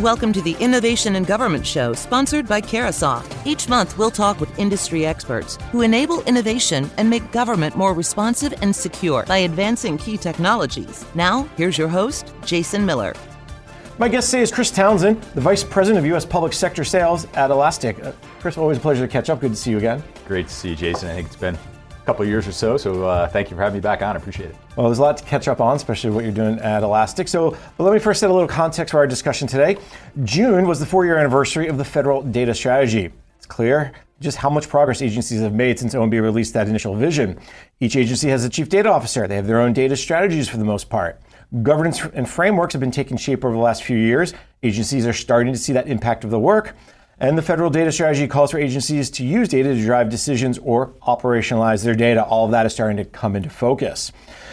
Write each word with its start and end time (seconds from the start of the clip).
Welcome 0.00 0.32
to 0.32 0.42
the 0.42 0.56
Innovation 0.58 1.14
in 1.14 1.22
Government 1.22 1.64
Show, 1.64 1.92
sponsored 1.92 2.48
by 2.48 2.60
Carahsoft. 2.60 3.46
Each 3.46 3.68
month, 3.68 3.96
we'll 3.96 4.10
talk 4.10 4.40
with 4.40 4.58
industry 4.58 5.06
experts 5.06 5.56
who 5.70 5.82
enable 5.82 6.20
innovation 6.22 6.90
and 6.98 7.08
make 7.08 7.30
government 7.30 7.76
more 7.76 7.94
responsive 7.94 8.52
and 8.60 8.74
secure 8.74 9.24
by 9.26 9.38
advancing 9.38 9.96
key 9.96 10.16
technologies. 10.16 11.04
Now, 11.14 11.44
here's 11.56 11.78
your 11.78 11.86
host, 11.86 12.34
Jason 12.44 12.84
Miller. 12.84 13.14
My 13.98 14.08
guest 14.08 14.32
today 14.32 14.42
is 14.42 14.50
Chris 14.50 14.72
Townsend, 14.72 15.22
the 15.36 15.40
Vice 15.40 15.62
President 15.62 16.00
of 16.00 16.06
U.S. 16.06 16.26
Public 16.26 16.54
Sector 16.54 16.82
Sales 16.82 17.28
at 17.34 17.52
Elastic. 17.52 18.02
Uh, 18.02 18.10
Chris, 18.40 18.58
always 18.58 18.78
a 18.78 18.80
pleasure 18.80 19.06
to 19.06 19.12
catch 19.12 19.30
up. 19.30 19.40
Good 19.40 19.52
to 19.52 19.56
see 19.56 19.70
you 19.70 19.78
again. 19.78 20.02
Great 20.26 20.48
to 20.48 20.52
see 20.52 20.70
you, 20.70 20.76
Jason. 20.76 21.08
I 21.08 21.14
think 21.14 21.28
it's 21.28 21.36
been 21.36 21.54
a 21.54 21.58
couple 22.04 22.24
years 22.24 22.46
or 22.46 22.52
so, 22.52 22.76
so 22.76 23.04
uh, 23.04 23.28
thank 23.28 23.50
you 23.50 23.56
for 23.56 23.62
having 23.62 23.78
me 23.78 23.80
back 23.80 24.02
on. 24.02 24.16
I 24.16 24.18
appreciate 24.18 24.50
it. 24.50 24.56
Well, 24.76 24.86
there's 24.86 24.98
a 24.98 25.02
lot 25.02 25.16
to 25.16 25.24
catch 25.24 25.48
up 25.48 25.60
on, 25.60 25.76
especially 25.76 26.10
what 26.10 26.24
you're 26.24 26.32
doing 26.32 26.58
at 26.58 26.82
Elastic. 26.82 27.28
So, 27.28 27.56
let 27.78 27.92
me 27.92 27.98
first 27.98 28.20
set 28.20 28.30
a 28.30 28.32
little 28.32 28.48
context 28.48 28.92
for 28.92 28.98
our 28.98 29.06
discussion 29.06 29.48
today. 29.48 29.78
June 30.24 30.66
was 30.66 30.80
the 30.80 30.86
four 30.86 31.04
year 31.04 31.16
anniversary 31.16 31.68
of 31.68 31.78
the 31.78 31.84
federal 31.84 32.22
data 32.22 32.54
strategy. 32.54 33.10
It's 33.36 33.46
clear 33.46 33.92
just 34.20 34.38
how 34.38 34.48
much 34.48 34.68
progress 34.68 35.02
agencies 35.02 35.40
have 35.40 35.52
made 35.52 35.78
since 35.78 35.94
OMB 35.94 36.20
released 36.20 36.54
that 36.54 36.68
initial 36.68 36.94
vision. 36.94 37.38
Each 37.80 37.96
agency 37.96 38.28
has 38.30 38.44
a 38.44 38.48
chief 38.48 38.68
data 38.68 38.90
officer, 38.90 39.26
they 39.26 39.36
have 39.36 39.46
their 39.46 39.60
own 39.60 39.72
data 39.72 39.96
strategies 39.96 40.48
for 40.48 40.56
the 40.56 40.64
most 40.64 40.88
part. 40.88 41.20
Governance 41.62 42.02
and 42.14 42.28
frameworks 42.28 42.72
have 42.72 42.80
been 42.80 42.90
taking 42.90 43.16
shape 43.16 43.44
over 43.44 43.54
the 43.54 43.60
last 43.60 43.84
few 43.84 43.96
years. 43.96 44.34
Agencies 44.62 45.06
are 45.06 45.12
starting 45.12 45.52
to 45.52 45.58
see 45.58 45.72
that 45.72 45.86
impact 45.86 46.24
of 46.24 46.30
the 46.30 46.38
work. 46.38 46.74
And 47.20 47.38
the 47.38 47.42
federal 47.42 47.70
data 47.70 47.92
strategy 47.92 48.26
calls 48.26 48.50
for 48.50 48.58
agencies 48.58 49.08
to 49.10 49.24
use 49.24 49.48
data 49.48 49.72
to 49.74 49.80
drive 49.84 50.10
decisions 50.10 50.58
or 50.58 50.88
operationalize 51.06 51.84
their 51.84 51.94
data. 51.94 52.24
All 52.24 52.44
of 52.44 52.50
that 52.50 52.66
is 52.66 52.72
starting 52.72 52.96
to 52.96 53.04
come 53.04 53.36
into 53.36 53.50
focus. 53.50 54.10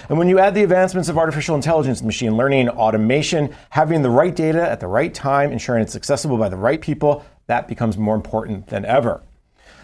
And 0.09 0.17
when 0.17 0.27
you 0.27 0.39
add 0.39 0.53
the 0.53 0.63
advancements 0.63 1.09
of 1.09 1.17
artificial 1.17 1.55
intelligence, 1.55 2.01
machine 2.03 2.37
learning, 2.37 2.69
automation, 2.69 3.55
having 3.71 4.03
the 4.03 4.09
right 4.09 4.35
data 4.35 4.61
at 4.61 4.79
the 4.79 4.87
right 4.87 5.13
time, 5.13 5.51
ensuring 5.51 5.81
it's 5.81 5.95
accessible 5.95 6.37
by 6.37 6.49
the 6.49 6.57
right 6.57 6.81
people, 6.81 7.25
that 7.47 7.67
becomes 7.67 7.97
more 7.97 8.15
important 8.15 8.67
than 8.67 8.85
ever. 8.85 9.23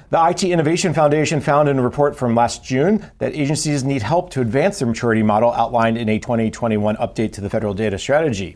The 0.09 0.25
IT 0.29 0.43
Innovation 0.43 0.93
Foundation 0.93 1.41
found 1.41 1.67
in 1.67 1.79
a 1.79 1.81
report 1.81 2.15
from 2.15 2.35
last 2.35 2.63
June 2.63 3.09
that 3.17 3.33
agencies 3.33 3.83
need 3.83 4.03
help 4.03 4.29
to 4.31 4.41
advance 4.41 4.79
their 4.79 4.87
maturity 4.87 5.23
model 5.23 5.51
outlined 5.51 5.97
in 5.97 6.07
a 6.07 6.19
2021 6.19 6.95
update 6.95 7.33
to 7.33 7.41
the 7.41 7.49
federal 7.49 7.73
data 7.73 7.97
strategy. 7.97 8.55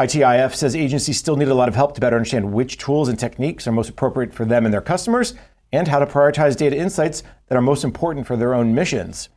ITIF 0.00 0.54
says 0.54 0.74
agencies 0.74 1.18
still 1.18 1.36
need 1.36 1.48
a 1.48 1.54
lot 1.54 1.68
of 1.68 1.74
help 1.74 1.94
to 1.94 2.00
better 2.00 2.16
understand 2.16 2.54
which 2.54 2.78
tools 2.78 3.10
and 3.10 3.18
techniques 3.18 3.66
are 3.66 3.72
most 3.72 3.90
appropriate 3.90 4.32
for 4.32 4.46
them 4.46 4.64
and 4.64 4.72
their 4.72 4.80
customers, 4.80 5.34
and 5.72 5.86
how 5.88 5.98
to 5.98 6.06
prioritize 6.06 6.56
data 6.56 6.74
insights 6.74 7.22
that 7.48 7.58
are 7.58 7.60
most 7.60 7.84
important 7.84 8.26
for 8.26 8.34
their 8.34 8.54
own 8.54 8.74
missions. 8.74 9.28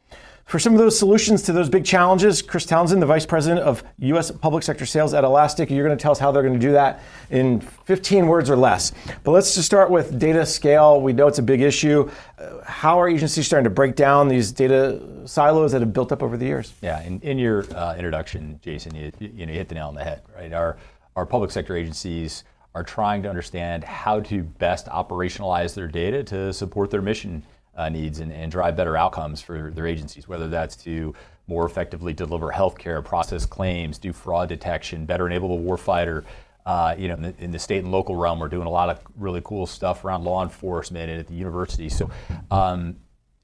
For 0.45 0.59
some 0.59 0.73
of 0.73 0.79
those 0.79 0.97
solutions 0.97 1.41
to 1.43 1.53
those 1.53 1.69
big 1.69 1.85
challenges, 1.85 2.41
Chris 2.41 2.65
Townsend, 2.65 3.01
the 3.01 3.07
Vice 3.07 3.25
President 3.25 3.61
of 3.61 3.83
U.S. 3.99 4.29
Public 4.29 4.63
Sector 4.63 4.85
Sales 4.85 5.13
at 5.13 5.23
Elastic, 5.23 5.69
you're 5.69 5.85
going 5.85 5.97
to 5.97 6.01
tell 6.01 6.11
us 6.11 6.19
how 6.19 6.31
they're 6.31 6.43
going 6.43 6.53
to 6.53 6.59
do 6.59 6.73
that 6.73 7.01
in 7.31 7.61
15 7.61 8.27
words 8.27 8.49
or 8.49 8.55
less. 8.55 8.91
But 9.23 9.31
let's 9.31 9.55
just 9.55 9.65
start 9.65 9.89
with 9.89 10.19
data 10.19 10.45
scale. 10.45 11.01
We 11.01 11.13
know 11.13 11.27
it's 11.27 11.39
a 11.39 11.43
big 11.43 11.61
issue. 11.61 12.09
Uh, 12.37 12.61
how 12.65 12.99
are 12.99 13.09
agencies 13.09 13.47
starting 13.47 13.63
to 13.63 13.69
break 13.69 13.95
down 13.95 14.27
these 14.27 14.51
data 14.51 15.01
silos 15.25 15.71
that 15.71 15.81
have 15.81 15.93
built 15.93 16.11
up 16.11 16.21
over 16.21 16.37
the 16.37 16.45
years? 16.45 16.73
Yeah, 16.81 17.01
in, 17.01 17.19
in 17.21 17.39
your 17.39 17.65
uh, 17.75 17.95
introduction, 17.95 18.59
Jason, 18.61 18.93
you, 18.93 19.11
you, 19.19 19.45
know, 19.45 19.53
you 19.53 19.57
hit 19.57 19.69
the 19.69 19.75
nail 19.75 19.87
on 19.87 19.95
the 19.95 20.03
head, 20.03 20.21
right? 20.35 20.53
Our, 20.53 20.77
our 21.15 21.25
public 21.25 21.49
sector 21.51 21.75
agencies 21.75 22.43
are 22.75 22.83
trying 22.83 23.23
to 23.23 23.29
understand 23.29 23.83
how 23.83 24.19
to 24.19 24.43
best 24.43 24.87
operationalize 24.87 25.73
their 25.73 25.87
data 25.87 26.23
to 26.25 26.51
support 26.53 26.91
their 26.91 27.01
mission 27.01 27.43
uh, 27.75 27.89
needs 27.89 28.19
and, 28.19 28.31
and, 28.31 28.51
drive 28.51 28.75
better 28.75 28.95
outcomes 28.95 29.41
for 29.41 29.71
their 29.71 29.87
agencies, 29.87 30.27
whether 30.27 30.47
that's 30.47 30.75
to 30.75 31.13
more 31.47 31.65
effectively 31.65 32.13
deliver 32.13 32.51
healthcare, 32.51 33.03
process 33.03 33.45
claims, 33.45 33.97
do 33.97 34.13
fraud 34.13 34.49
detection, 34.49 35.05
better 35.05 35.25
enable 35.27 35.57
the 35.57 35.69
warfighter. 35.69 36.23
Uh, 36.65 36.95
you 36.97 37.09
know, 37.09 37.15
in 37.15 37.21
the, 37.21 37.35
in 37.39 37.51
the, 37.51 37.59
state 37.59 37.83
and 37.83 37.91
local 37.91 38.15
realm, 38.15 38.39
we're 38.39 38.47
doing 38.47 38.67
a 38.67 38.71
lot 38.71 38.89
of 38.89 38.99
really 39.17 39.41
cool 39.43 39.65
stuff 39.65 40.05
around 40.05 40.23
law 40.23 40.41
enforcement 40.43 41.09
and 41.09 41.19
at 41.19 41.27
the 41.27 41.33
university. 41.33 41.89
So 41.89 42.09
um, 42.51 42.95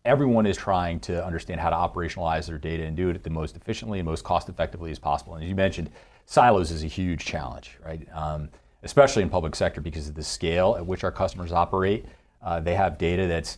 everyone 0.06 0.46
is 0.46 0.56
trying 0.56 1.02
to 1.02 1.26
understand 1.26 1.60
how 1.60 1.70
to 1.70 1.76
operationalize 1.76 2.48
their 2.48 2.58
data 2.58 2.84
and 2.84 2.96
do 2.96 3.10
it 3.10 3.22
the 3.24 3.30
most 3.30 3.58
efficiently 3.58 4.00
and 4.00 4.08
most 4.08 4.24
cost 4.24 4.48
effectively 4.48 4.92
as 4.92 5.00
possible. 5.00 5.36
And 5.36 5.44
as 5.44 5.50
you 5.50 5.56
mentioned, 5.56 5.90
silos 6.26 6.72
is 6.72 6.84
a 6.84 6.88
huge 6.88 7.26
challenge, 7.26 7.78
right? 7.86 8.08
Um, 8.14 8.50
especially 8.84 9.24
in 9.24 9.30
public 9.30 9.56
sector 9.56 9.82
because 9.82 10.08
of 10.08 10.16
the 10.16 10.24
scale 10.24 10.76
at 10.78 10.86
which 10.86 11.04
our 11.04 11.12
customers 11.12 11.52
operate. 11.52 12.06
Uh, 12.42 12.60
they 12.60 12.76
have 12.76 12.98
data 12.98 13.28
that's 13.28 13.58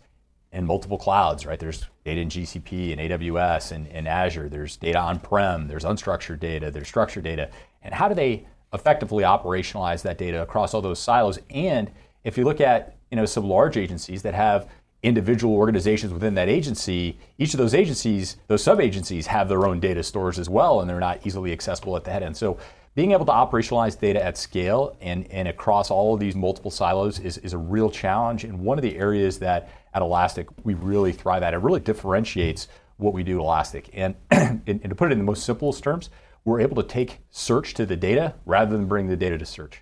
in 0.51 0.65
multiple 0.65 0.97
clouds, 0.97 1.45
right? 1.45 1.59
There's 1.59 1.85
data 2.03 2.21
in 2.21 2.29
GCP 2.29 2.91
and 2.91 2.99
AWS 2.99 3.71
and, 3.71 3.87
and 3.87 4.07
Azure. 4.07 4.49
There's 4.49 4.75
data 4.75 4.99
on-prem. 4.99 5.67
There's 5.67 5.85
unstructured 5.85 6.39
data. 6.39 6.69
There's 6.71 6.87
structured 6.87 7.23
data. 7.23 7.49
And 7.83 7.93
how 7.93 8.09
do 8.09 8.15
they 8.15 8.45
effectively 8.73 9.23
operationalize 9.23 10.01
that 10.03 10.17
data 10.17 10.41
across 10.41 10.73
all 10.73 10.81
those 10.81 10.99
silos? 10.99 11.39
And 11.49 11.91
if 12.23 12.37
you 12.37 12.43
look 12.43 12.61
at 12.61 12.97
you 13.09 13.17
know 13.17 13.25
some 13.25 13.47
large 13.47 13.77
agencies 13.77 14.21
that 14.23 14.33
have 14.33 14.69
individual 15.03 15.55
organizations 15.55 16.13
within 16.13 16.35
that 16.35 16.47
agency, 16.47 17.17
each 17.37 17.53
of 17.53 17.57
those 17.57 17.73
agencies, 17.73 18.37
those 18.47 18.63
sub-agencies 18.63 19.27
have 19.27 19.49
their 19.49 19.65
own 19.65 19.79
data 19.79 20.03
stores 20.03 20.37
as 20.37 20.49
well, 20.49 20.79
and 20.79 20.89
they're 20.89 20.99
not 20.99 21.25
easily 21.25 21.51
accessible 21.51 21.95
at 21.95 22.03
the 22.03 22.11
head 22.11 22.21
end. 22.21 22.37
So 22.37 22.57
being 22.93 23.13
able 23.13 23.25
to 23.25 23.31
operationalize 23.31 23.97
data 23.97 24.23
at 24.23 24.37
scale 24.37 24.97
and, 24.99 25.25
and 25.31 25.47
across 25.47 25.89
all 25.89 26.13
of 26.13 26.19
these 26.19 26.35
multiple 26.35 26.71
silos 26.71 27.19
is, 27.19 27.37
is 27.37 27.53
a 27.53 27.57
real 27.57 27.89
challenge. 27.89 28.43
And 28.43 28.59
one 28.59 28.77
of 28.77 28.81
the 28.81 28.97
areas 28.97 29.39
that 29.39 29.69
at 29.93 30.01
Elastic 30.01 30.47
we 30.65 30.73
really 30.73 31.13
thrive 31.13 31.41
at, 31.43 31.53
it 31.53 31.57
really 31.57 31.79
differentiates 31.79 32.67
what 32.97 33.13
we 33.13 33.23
do 33.23 33.39
at 33.39 33.41
Elastic. 33.41 33.89
And, 33.93 34.15
and, 34.31 34.61
and 34.67 34.81
to 34.89 34.95
put 34.95 35.09
it 35.09 35.13
in 35.13 35.19
the 35.19 35.23
most 35.23 35.45
simplest 35.45 35.83
terms, 35.83 36.09
we're 36.43 36.59
able 36.59 36.75
to 36.81 36.87
take 36.87 37.19
search 37.29 37.73
to 37.75 37.85
the 37.85 37.95
data 37.95 38.33
rather 38.45 38.75
than 38.75 38.87
bring 38.87 39.07
the 39.07 39.15
data 39.15 39.37
to 39.37 39.45
search. 39.45 39.81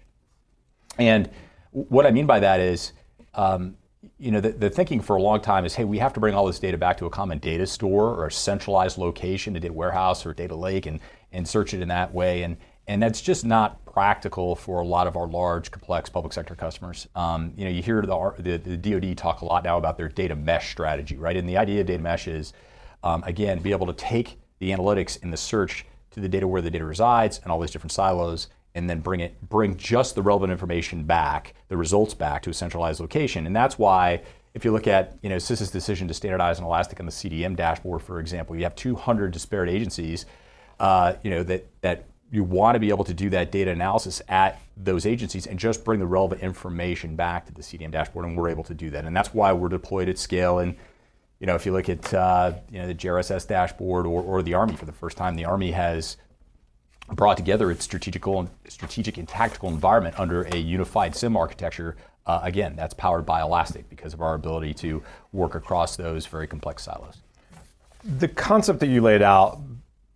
And 1.00 1.30
what 1.72 2.06
I 2.06 2.12
mean 2.12 2.28
by 2.28 2.40
that 2.42 2.60
is, 2.60 2.94
um, 3.34 3.76
you 4.18 4.32
know, 4.32 4.42
the, 4.42 4.50
the, 4.50 4.70
thinking 4.70 5.02
for 5.02 5.16
a 5.16 5.22
long 5.22 5.42
time 5.42 5.66
is, 5.66 5.76
hey, 5.76 5.84
we 5.84 5.98
have 5.98 6.14
to 6.14 6.20
bring 6.20 6.36
all 6.36 6.46
this 6.46 6.60
data 6.60 6.78
back 6.78 6.98
to 6.98 7.06
a 7.06 7.10
common 7.10 7.40
data 7.40 7.66
store 7.66 8.14
or 8.14 8.28
a 8.28 8.32
centralized 8.32 8.98
location, 8.98 9.56
a 9.56 9.60
data 9.60 9.74
warehouse 9.74 10.26
or 10.26 10.32
a 10.32 10.36
data 10.36 10.56
lake, 10.56 10.86
and, 10.86 11.00
and 11.32 11.48
search 11.48 11.74
it 11.74 11.82
in 11.82 11.88
that 11.88 12.14
way. 12.14 12.44
And, 12.44 12.58
and 12.90 13.04
that's 13.04 13.22
just 13.22 13.46
not 13.46 13.86
practical 13.86 14.56
for 14.56 14.82
a 14.82 14.86
lot 14.86 15.06
of 15.06 15.16
our 15.16 15.28
large, 15.28 15.70
complex 15.70 16.10
public 16.10 16.34
sector 16.34 16.56
customers. 16.56 17.08
Um, 17.14 17.54
you 17.56 17.64
know, 17.64 17.70
you 17.70 17.84
hear 17.84 18.02
the, 18.02 18.34
the, 18.40 18.58
the, 18.58 18.78
DoD 18.78 19.16
talk 19.16 19.42
a 19.42 19.46
lot 19.46 19.64
now 19.64 19.78
about 19.78 19.96
their 19.96 20.10
data 20.10 20.36
mesh 20.36 20.72
strategy, 20.72 21.16
right? 21.16 21.38
And 21.38 21.48
the 21.48 21.56
idea 21.56 21.82
of 21.82 21.88
data 21.88 22.02
mesh 22.02 22.28
is, 22.28 22.52
um, 23.04 23.24
again, 23.28 23.60
be 23.60 23.72
able 23.72 23.86
to 23.86 23.94
take 23.94 24.40
the 24.58 24.72
analytics 24.72 25.22
and 25.22 25.32
the 25.32 25.38
search 25.38 25.86
to 26.12 26.20
the 26.20 26.28
data 26.28 26.48
where 26.48 26.64
the 26.64 26.72
data 26.72 26.84
resides 26.84 27.40
and 27.44 27.52
all 27.52 27.60
these 27.60 27.70
different 27.70 27.92
silos, 27.92 28.48
and 28.74 28.90
then 28.90 29.02
bring 29.02 29.20
it, 29.20 29.40
bring 29.48 29.78
just 29.78 30.16
the 30.16 30.24
relevant 30.24 30.52
information 30.52 31.04
back, 31.04 31.54
the 31.68 31.78
results 31.78 32.16
back 32.16 32.42
to 32.42 32.50
a 32.50 32.54
centralized 32.54 33.00
location. 33.00 33.46
And 33.46 33.56
that's 33.56 33.78
why 33.78 34.24
if 34.56 34.66
you 34.66 34.72
look 34.72 34.88
at 34.88 35.16
you 35.22 35.30
know 35.30 35.36
CISA's 35.36 35.70
decision 35.70 36.08
to 36.08 36.14
standardize 36.16 36.58
an 36.58 36.66
Elastic 36.66 37.00
on 37.00 37.06
the 37.06 37.12
CDM 37.12 37.56
dashboard, 37.56 38.02
for 38.02 38.20
example, 38.20 38.56
you 38.56 38.64
have 38.64 38.74
200 38.74 39.32
disparate 39.32 39.70
agencies, 39.70 40.26
uh, 40.80 41.14
you 41.24 41.30
know 41.30 41.44
that 41.44 41.68
that 41.82 42.06
you 42.32 42.44
want 42.44 42.76
to 42.76 42.80
be 42.80 42.90
able 42.90 43.04
to 43.04 43.14
do 43.14 43.30
that 43.32 43.52
data 43.52 43.72
analysis 43.72 44.22
at 44.30 44.62
those 44.78 45.06
agencies 45.06 45.48
and 45.48 45.58
just 45.58 45.84
bring 45.84 46.00
the 46.00 46.06
relevant 46.06 46.42
information 46.42 47.16
back 47.16 47.46
to 47.48 47.54
the 47.54 47.62
CDM 47.62 47.92
dashboard, 47.92 48.26
and 48.26 48.38
we're 48.38 48.50
able 48.50 48.64
to 48.64 48.74
do 48.74 48.90
that. 48.92 49.06
And 49.06 49.16
that's 49.16 49.34
why 49.34 49.52
we're 49.52 49.70
deployed 49.70 50.10
at 50.10 50.18
scale. 50.20 50.60
And 50.60 50.76
you 51.40 51.48
know, 51.48 51.56
if 51.56 51.66
you 51.66 51.72
look 51.72 51.90
at 51.90 52.14
uh, 52.14 52.54
you 52.70 52.80
know 52.80 52.88
the 52.88 52.96
JRSS 52.96 53.48
dashboard 53.48 54.06
or, 54.06 54.22
or 54.22 54.42
the 54.44 54.54
Army 54.54 54.76
for 54.76 54.86
the 54.86 54.92
first 54.92 55.18
time, 55.18 55.36
the 55.36 55.46
Army 55.46 55.72
has 55.72 56.18
brought 57.14 57.38
together 57.38 57.72
its 57.72 57.84
strategical 57.84 58.40
and 58.40 58.50
strategic 58.68 59.18
and 59.18 59.28
tactical 59.28 59.70
environment 59.70 60.20
under 60.20 60.44
a 60.44 60.58
unified 60.58 61.16
SIEM 61.16 61.36
architecture. 61.36 61.96
Uh, 62.28 62.42
again, 62.44 62.76
that's 62.76 62.94
powered 62.94 63.26
by 63.26 63.42
Elastic 63.42 63.90
because 63.90 64.14
of 64.14 64.22
our 64.22 64.36
ability 64.36 64.74
to 64.76 65.02
work 65.32 65.56
across 65.56 65.96
those 65.96 66.28
very 66.28 66.46
complex 66.46 66.84
silos. 66.84 67.18
The 68.04 68.28
concept 68.28 68.80
that 68.82 68.88
you 68.88 69.02
laid 69.02 69.24
out 69.24 69.60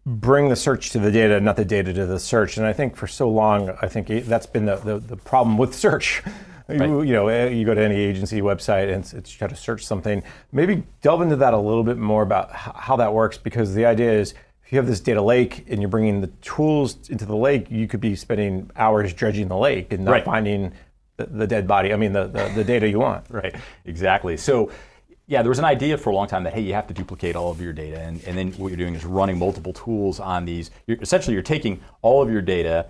bring 0.05 0.49
the 0.49 0.55
search 0.55 0.89
to 0.91 0.99
the 0.99 1.11
data, 1.11 1.39
not 1.39 1.55
the 1.55 1.65
data 1.65 1.93
to 1.93 2.05
the 2.05 2.19
search. 2.19 2.57
And 2.57 2.65
I 2.65 2.73
think 2.73 2.95
for 2.95 3.07
so 3.07 3.29
long, 3.29 3.69
I 3.81 3.87
think 3.87 4.07
that's 4.25 4.45
been 4.45 4.65
the, 4.65 4.75
the, 4.75 4.99
the 4.99 5.17
problem 5.17 5.57
with 5.57 5.73
search. 5.75 6.21
Right. 6.69 6.87
You, 6.87 7.01
you, 7.01 7.11
know, 7.11 7.27
eh, 7.27 7.49
you 7.49 7.65
go 7.65 7.73
to 7.73 7.81
any 7.81 7.95
agency 7.95 8.39
website 8.39 8.83
and 8.83 9.03
it's, 9.03 9.13
it's 9.13 9.29
try 9.29 9.49
to 9.49 9.55
search 9.55 9.85
something. 9.85 10.23
Maybe 10.53 10.83
delve 11.01 11.21
into 11.21 11.35
that 11.35 11.53
a 11.53 11.57
little 11.57 11.83
bit 11.83 11.97
more 11.97 12.23
about 12.23 12.53
how 12.53 12.95
that 12.95 13.13
works, 13.13 13.37
because 13.37 13.73
the 13.73 13.85
idea 13.85 14.13
is 14.13 14.33
if 14.63 14.71
you 14.71 14.77
have 14.77 14.87
this 14.87 15.01
data 15.01 15.21
lake 15.21 15.65
and 15.67 15.81
you're 15.81 15.89
bringing 15.89 16.21
the 16.21 16.27
tools 16.41 17.09
into 17.09 17.25
the 17.25 17.35
lake, 17.35 17.69
you 17.69 17.85
could 17.87 17.99
be 17.99 18.15
spending 18.15 18.71
hours 18.77 19.13
dredging 19.13 19.49
the 19.49 19.57
lake 19.57 19.91
and 19.91 20.05
not 20.05 20.11
right. 20.11 20.25
finding 20.25 20.71
the, 21.17 21.25
the, 21.25 21.47
dead 21.47 21.67
body. 21.67 21.91
I 21.91 21.97
mean, 21.97 22.13
the, 22.13 22.27
the, 22.27 22.49
the 22.55 22.63
data 22.63 22.87
you 22.87 22.99
want. 22.99 23.25
Right. 23.29 23.55
Exactly. 23.83 24.37
So 24.37 24.71
yeah, 25.27 25.41
there 25.41 25.49
was 25.49 25.59
an 25.59 25.65
idea 25.65 25.97
for 25.97 26.09
a 26.09 26.15
long 26.15 26.27
time 26.27 26.43
that 26.43 26.53
hey, 26.53 26.61
you 26.61 26.73
have 26.73 26.87
to 26.87 26.93
duplicate 26.93 27.35
all 27.35 27.49
of 27.49 27.61
your 27.61 27.73
data, 27.73 27.99
and, 27.99 28.23
and 28.25 28.37
then 28.37 28.51
what 28.53 28.67
you're 28.69 28.77
doing 28.77 28.95
is 28.95 29.05
running 29.05 29.37
multiple 29.37 29.73
tools 29.73 30.19
on 30.19 30.45
these. 30.45 30.69
You're, 30.85 30.97
essentially, 31.01 31.33
you're 31.33 31.43
taking 31.43 31.81
all 32.01 32.21
of 32.21 32.29
your 32.29 32.41
data, 32.41 32.87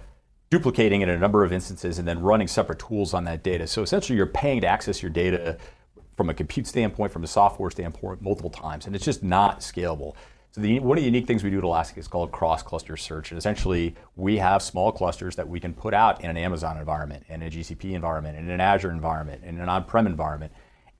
duplicating 0.49 1.01
it 1.01 1.09
in 1.09 1.15
a 1.15 1.19
number 1.19 1.43
of 1.43 1.53
instances, 1.53 1.99
and 1.99 2.07
then 2.07 2.19
running 2.21 2.47
separate 2.47 2.79
tools 2.79 3.13
on 3.13 3.23
that 3.25 3.43
data. 3.43 3.67
So 3.67 3.83
essentially, 3.83 4.17
you're 4.17 4.25
paying 4.25 4.61
to 4.61 4.67
access 4.67 5.01
your 5.01 5.11
data 5.11 5.57
from 6.17 6.29
a 6.29 6.33
compute 6.33 6.67
standpoint, 6.67 7.11
from 7.11 7.23
a 7.23 7.27
software 7.27 7.69
standpoint, 7.69 8.21
multiple 8.21 8.49
times, 8.49 8.87
and 8.87 8.95
it's 8.95 9.05
just 9.05 9.23
not 9.23 9.59
scalable. 9.59 10.15
So 10.51 10.61
the, 10.61 10.79
one 10.79 10.97
of 10.97 11.03
the 11.03 11.05
unique 11.05 11.25
things 11.25 11.43
we 11.43 11.49
do 11.49 11.57
at 11.57 11.63
Elastic 11.63 11.97
is 11.97 12.07
called 12.07 12.31
cross-cluster 12.31 12.95
search. 12.95 13.31
And 13.31 13.39
essentially, 13.39 13.95
we 14.15 14.37
have 14.37 14.61
small 14.61 14.91
clusters 14.91 15.35
that 15.35 15.47
we 15.47 15.59
can 15.59 15.73
put 15.73 15.95
out 15.95 16.23
in 16.23 16.29
an 16.29 16.37
Amazon 16.37 16.77
environment, 16.77 17.23
in 17.27 17.41
a 17.41 17.49
GCP 17.49 17.93
environment, 17.93 18.37
in 18.37 18.49
an 18.51 18.61
Azure 18.61 18.91
environment, 18.91 19.43
in 19.43 19.59
an 19.59 19.67
on-prem 19.67 20.05
environment, 20.05 20.51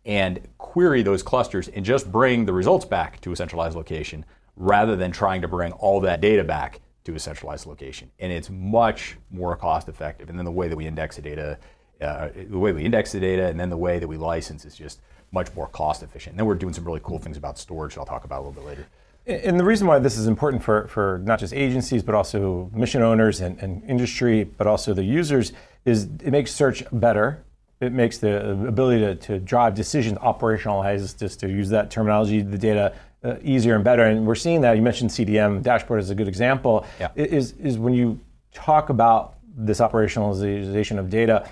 and 0.05 0.39
query 0.57 1.01
those 1.01 1.23
clusters 1.23 1.67
and 1.69 1.85
just 1.85 2.11
bring 2.11 2.45
the 2.45 2.53
results 2.53 2.85
back 2.85 3.21
to 3.21 3.31
a 3.31 3.35
centralized 3.35 3.75
location 3.75 4.25
rather 4.55 4.95
than 4.95 5.11
trying 5.11 5.41
to 5.41 5.47
bring 5.47 5.71
all 5.73 5.99
that 6.01 6.21
data 6.21 6.43
back 6.43 6.79
to 7.05 7.15
a 7.15 7.19
centralized 7.19 7.65
location. 7.65 8.09
And 8.19 8.31
it's 8.31 8.49
much 8.49 9.17
more 9.31 9.55
cost 9.55 9.89
effective. 9.89 10.29
And 10.29 10.37
then 10.37 10.45
the 10.45 10.51
way 10.51 10.67
that 10.67 10.75
we 10.75 10.87
index 10.87 11.15
the 11.15 11.21
data, 11.21 11.57
uh, 12.01 12.29
the 12.49 12.59
way 12.59 12.71
we 12.71 12.83
index 12.83 13.11
the 13.11 13.19
data, 13.19 13.47
and 13.47 13.59
then 13.59 13.69
the 13.69 13.77
way 13.77 13.99
that 13.99 14.07
we 14.07 14.17
license 14.17 14.65
is 14.65 14.75
just 14.75 15.01
much 15.31 15.53
more 15.55 15.67
cost 15.67 16.03
efficient. 16.03 16.33
And 16.33 16.39
then 16.39 16.45
we're 16.45 16.55
doing 16.55 16.73
some 16.73 16.85
really 16.85 17.01
cool 17.03 17.19
things 17.19 17.37
about 17.37 17.57
storage 17.57 17.95
that 17.95 18.01
I'll 18.01 18.05
talk 18.05 18.23
about 18.23 18.39
a 18.39 18.43
little 18.47 18.61
bit 18.61 18.65
later. 18.65 18.87
And 19.25 19.57
the 19.57 19.63
reason 19.63 19.87
why 19.87 19.99
this 19.99 20.17
is 20.17 20.27
important 20.27 20.61
for, 20.61 20.87
for 20.87 21.21
not 21.23 21.39
just 21.39 21.53
agencies, 21.53 22.03
but 22.03 22.13
also 22.13 22.69
mission 22.73 23.01
owners 23.01 23.39
and, 23.39 23.57
and 23.59 23.81
industry, 23.89 24.43
but 24.43 24.67
also 24.67 24.93
the 24.93 25.03
users, 25.03 25.53
is 25.85 26.03
it 26.03 26.31
makes 26.31 26.51
search 26.51 26.83
better. 26.91 27.43
It 27.83 27.93
makes 27.93 28.17
the 28.17 28.51
ability 28.67 28.99
to, 29.01 29.15
to 29.15 29.39
drive 29.39 29.75
decisions, 29.75 30.17
operationalize, 30.19 31.17
just 31.17 31.39
to 31.41 31.49
use 31.49 31.69
that 31.69 31.91
terminology, 31.91 32.41
the 32.41 32.57
data 32.57 32.93
uh, 33.23 33.35
easier 33.41 33.75
and 33.75 33.83
better. 33.83 34.03
And 34.03 34.25
we're 34.25 34.35
seeing 34.35 34.61
that. 34.61 34.75
You 34.75 34.81
mentioned 34.81 35.09
CDM 35.09 35.61
dashboard 35.61 35.99
as 35.99 36.09
a 36.09 36.15
good 36.15 36.27
example. 36.27 36.85
Yeah. 36.99 37.09
Is, 37.15 37.53
is 37.53 37.77
when 37.77 37.93
you 37.93 38.19
talk 38.53 38.89
about 38.89 39.35
this 39.55 39.79
operationalization 39.79 40.99
of 40.99 41.09
data, 41.09 41.47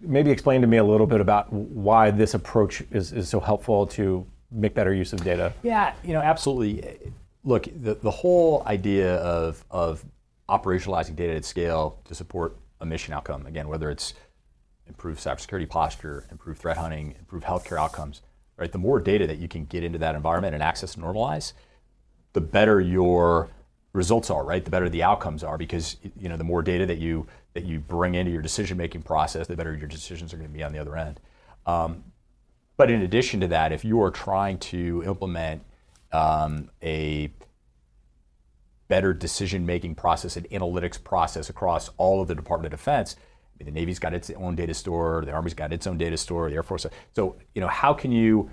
maybe 0.00 0.30
explain 0.30 0.60
to 0.60 0.66
me 0.66 0.76
a 0.76 0.84
little 0.84 1.06
bit 1.06 1.20
about 1.20 1.52
why 1.52 2.10
this 2.10 2.34
approach 2.34 2.82
is, 2.90 3.12
is 3.12 3.28
so 3.28 3.40
helpful 3.40 3.86
to 3.86 4.26
make 4.50 4.74
better 4.74 4.94
use 4.94 5.12
of 5.12 5.22
data? 5.24 5.52
Yeah, 5.62 5.94
you 6.04 6.12
know, 6.12 6.20
absolutely. 6.20 7.12
Look, 7.44 7.68
the, 7.82 7.94
the 7.94 8.10
whole 8.10 8.62
idea 8.66 9.16
of, 9.16 9.64
of 9.70 10.04
operationalizing 10.48 11.16
data 11.16 11.34
at 11.34 11.44
scale 11.44 11.98
to 12.04 12.14
support 12.14 12.56
a 12.84 12.86
mission 12.86 13.12
outcome, 13.12 13.46
again, 13.46 13.68
whether 13.68 13.90
it's 13.90 14.14
improve 14.86 15.18
cybersecurity 15.18 15.68
posture, 15.68 16.26
improve 16.30 16.58
threat 16.58 16.76
hunting, 16.76 17.14
improve 17.18 17.42
healthcare 17.42 17.78
outcomes, 17.78 18.22
right? 18.56 18.70
The 18.70 18.78
more 18.78 19.00
data 19.00 19.26
that 19.26 19.38
you 19.38 19.48
can 19.48 19.64
get 19.64 19.82
into 19.82 19.98
that 19.98 20.14
environment 20.14 20.54
and 20.54 20.62
access 20.62 20.94
and 20.94 21.04
normalize, 21.04 21.52
the 22.34 22.40
better 22.40 22.80
your 22.80 23.50
results 23.92 24.30
are, 24.30 24.44
right? 24.44 24.64
The 24.64 24.70
better 24.70 24.88
the 24.88 25.02
outcomes 25.02 25.42
are 25.42 25.56
because 25.56 25.96
you 26.18 26.28
know 26.28 26.36
the 26.36 26.44
more 26.44 26.62
data 26.62 26.86
that 26.86 26.98
you 26.98 27.26
that 27.54 27.64
you 27.64 27.80
bring 27.80 28.14
into 28.14 28.30
your 28.30 28.42
decision 28.42 28.76
making 28.76 29.02
process, 29.02 29.46
the 29.46 29.56
better 29.56 29.74
your 29.74 29.88
decisions 29.88 30.32
are 30.32 30.36
going 30.36 30.48
to 30.48 30.54
be 30.54 30.62
on 30.62 30.72
the 30.72 30.78
other 30.78 30.96
end. 30.96 31.20
Um, 31.66 32.04
but 32.76 32.90
in 32.90 33.02
addition 33.02 33.40
to 33.40 33.46
that, 33.48 33.72
if 33.72 33.84
you 33.84 34.02
are 34.02 34.10
trying 34.10 34.58
to 34.58 35.02
implement 35.06 35.62
um, 36.12 36.70
a 36.82 37.30
better 38.88 39.12
decision 39.12 39.64
making 39.66 39.94
process 39.94 40.36
and 40.36 40.48
analytics 40.50 41.02
process 41.02 41.48
across 41.48 41.90
all 41.96 42.20
of 42.20 42.28
the 42.28 42.34
Department 42.34 42.72
of 42.72 42.78
Defense, 42.78 43.16
I 43.18 43.64
mean, 43.64 43.72
the 43.72 43.80
Navy's 43.80 43.98
got 43.98 44.14
its 44.14 44.30
own 44.30 44.56
data 44.56 44.74
store, 44.74 45.22
the 45.24 45.32
Army's 45.32 45.54
got 45.54 45.72
its 45.72 45.86
own 45.86 45.96
data 45.96 46.16
store, 46.16 46.48
the 46.50 46.56
Air 46.56 46.62
Force. 46.62 46.86
So, 47.14 47.36
you 47.54 47.60
know, 47.60 47.68
how 47.68 47.94
can 47.94 48.10
you 48.10 48.50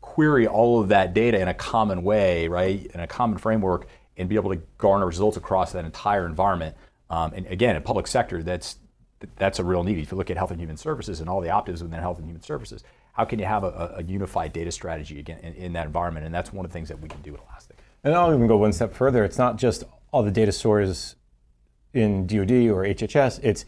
query 0.00 0.46
all 0.46 0.80
of 0.80 0.88
that 0.88 1.12
data 1.12 1.40
in 1.40 1.48
a 1.48 1.54
common 1.54 2.02
way, 2.02 2.48
right, 2.48 2.86
in 2.86 3.00
a 3.00 3.06
common 3.06 3.38
framework, 3.38 3.88
and 4.16 4.28
be 4.28 4.36
able 4.36 4.50
to 4.50 4.60
garner 4.78 5.06
results 5.06 5.36
across 5.36 5.72
that 5.72 5.84
entire 5.84 6.24
environment? 6.24 6.76
Um, 7.10 7.32
and 7.34 7.46
again, 7.46 7.74
in 7.74 7.82
public 7.82 8.06
sector, 8.06 8.42
that's 8.42 8.76
that's 9.36 9.58
a 9.58 9.64
real 9.64 9.82
need. 9.82 9.98
If 9.98 10.12
you 10.12 10.16
look 10.16 10.30
at 10.30 10.36
Health 10.36 10.52
and 10.52 10.60
Human 10.60 10.76
Services 10.76 11.20
and 11.20 11.28
all 11.28 11.40
the 11.40 11.50
opt 11.50 11.68
within 11.68 11.90
Health 11.90 12.18
and 12.18 12.26
Human 12.26 12.42
Services, 12.42 12.84
how 13.14 13.24
can 13.24 13.40
you 13.40 13.46
have 13.46 13.64
a, 13.64 13.94
a 13.96 14.02
unified 14.04 14.52
data 14.52 14.70
strategy 14.70 15.18
again 15.18 15.40
in, 15.40 15.54
in, 15.54 15.72
that 15.72 15.86
environment? 15.86 16.24
And 16.24 16.32
that's 16.32 16.52
one 16.52 16.64
of 16.64 16.70
the 16.70 16.72
things 16.72 16.88
that 16.88 17.00
we 17.00 17.08
can 17.08 17.20
do 17.22 17.34
at 17.34 17.40
Elastic. 17.40 17.67
And 18.04 18.14
I'll 18.14 18.32
even 18.32 18.46
go 18.46 18.56
one 18.56 18.72
step 18.72 18.94
further. 18.94 19.24
It's 19.24 19.38
not 19.38 19.56
just 19.56 19.84
all 20.12 20.22
the 20.22 20.30
data 20.30 20.52
stores 20.52 21.16
in 21.92 22.26
DoD 22.26 22.68
or 22.70 22.84
HHS. 22.84 23.40
It's 23.42 23.64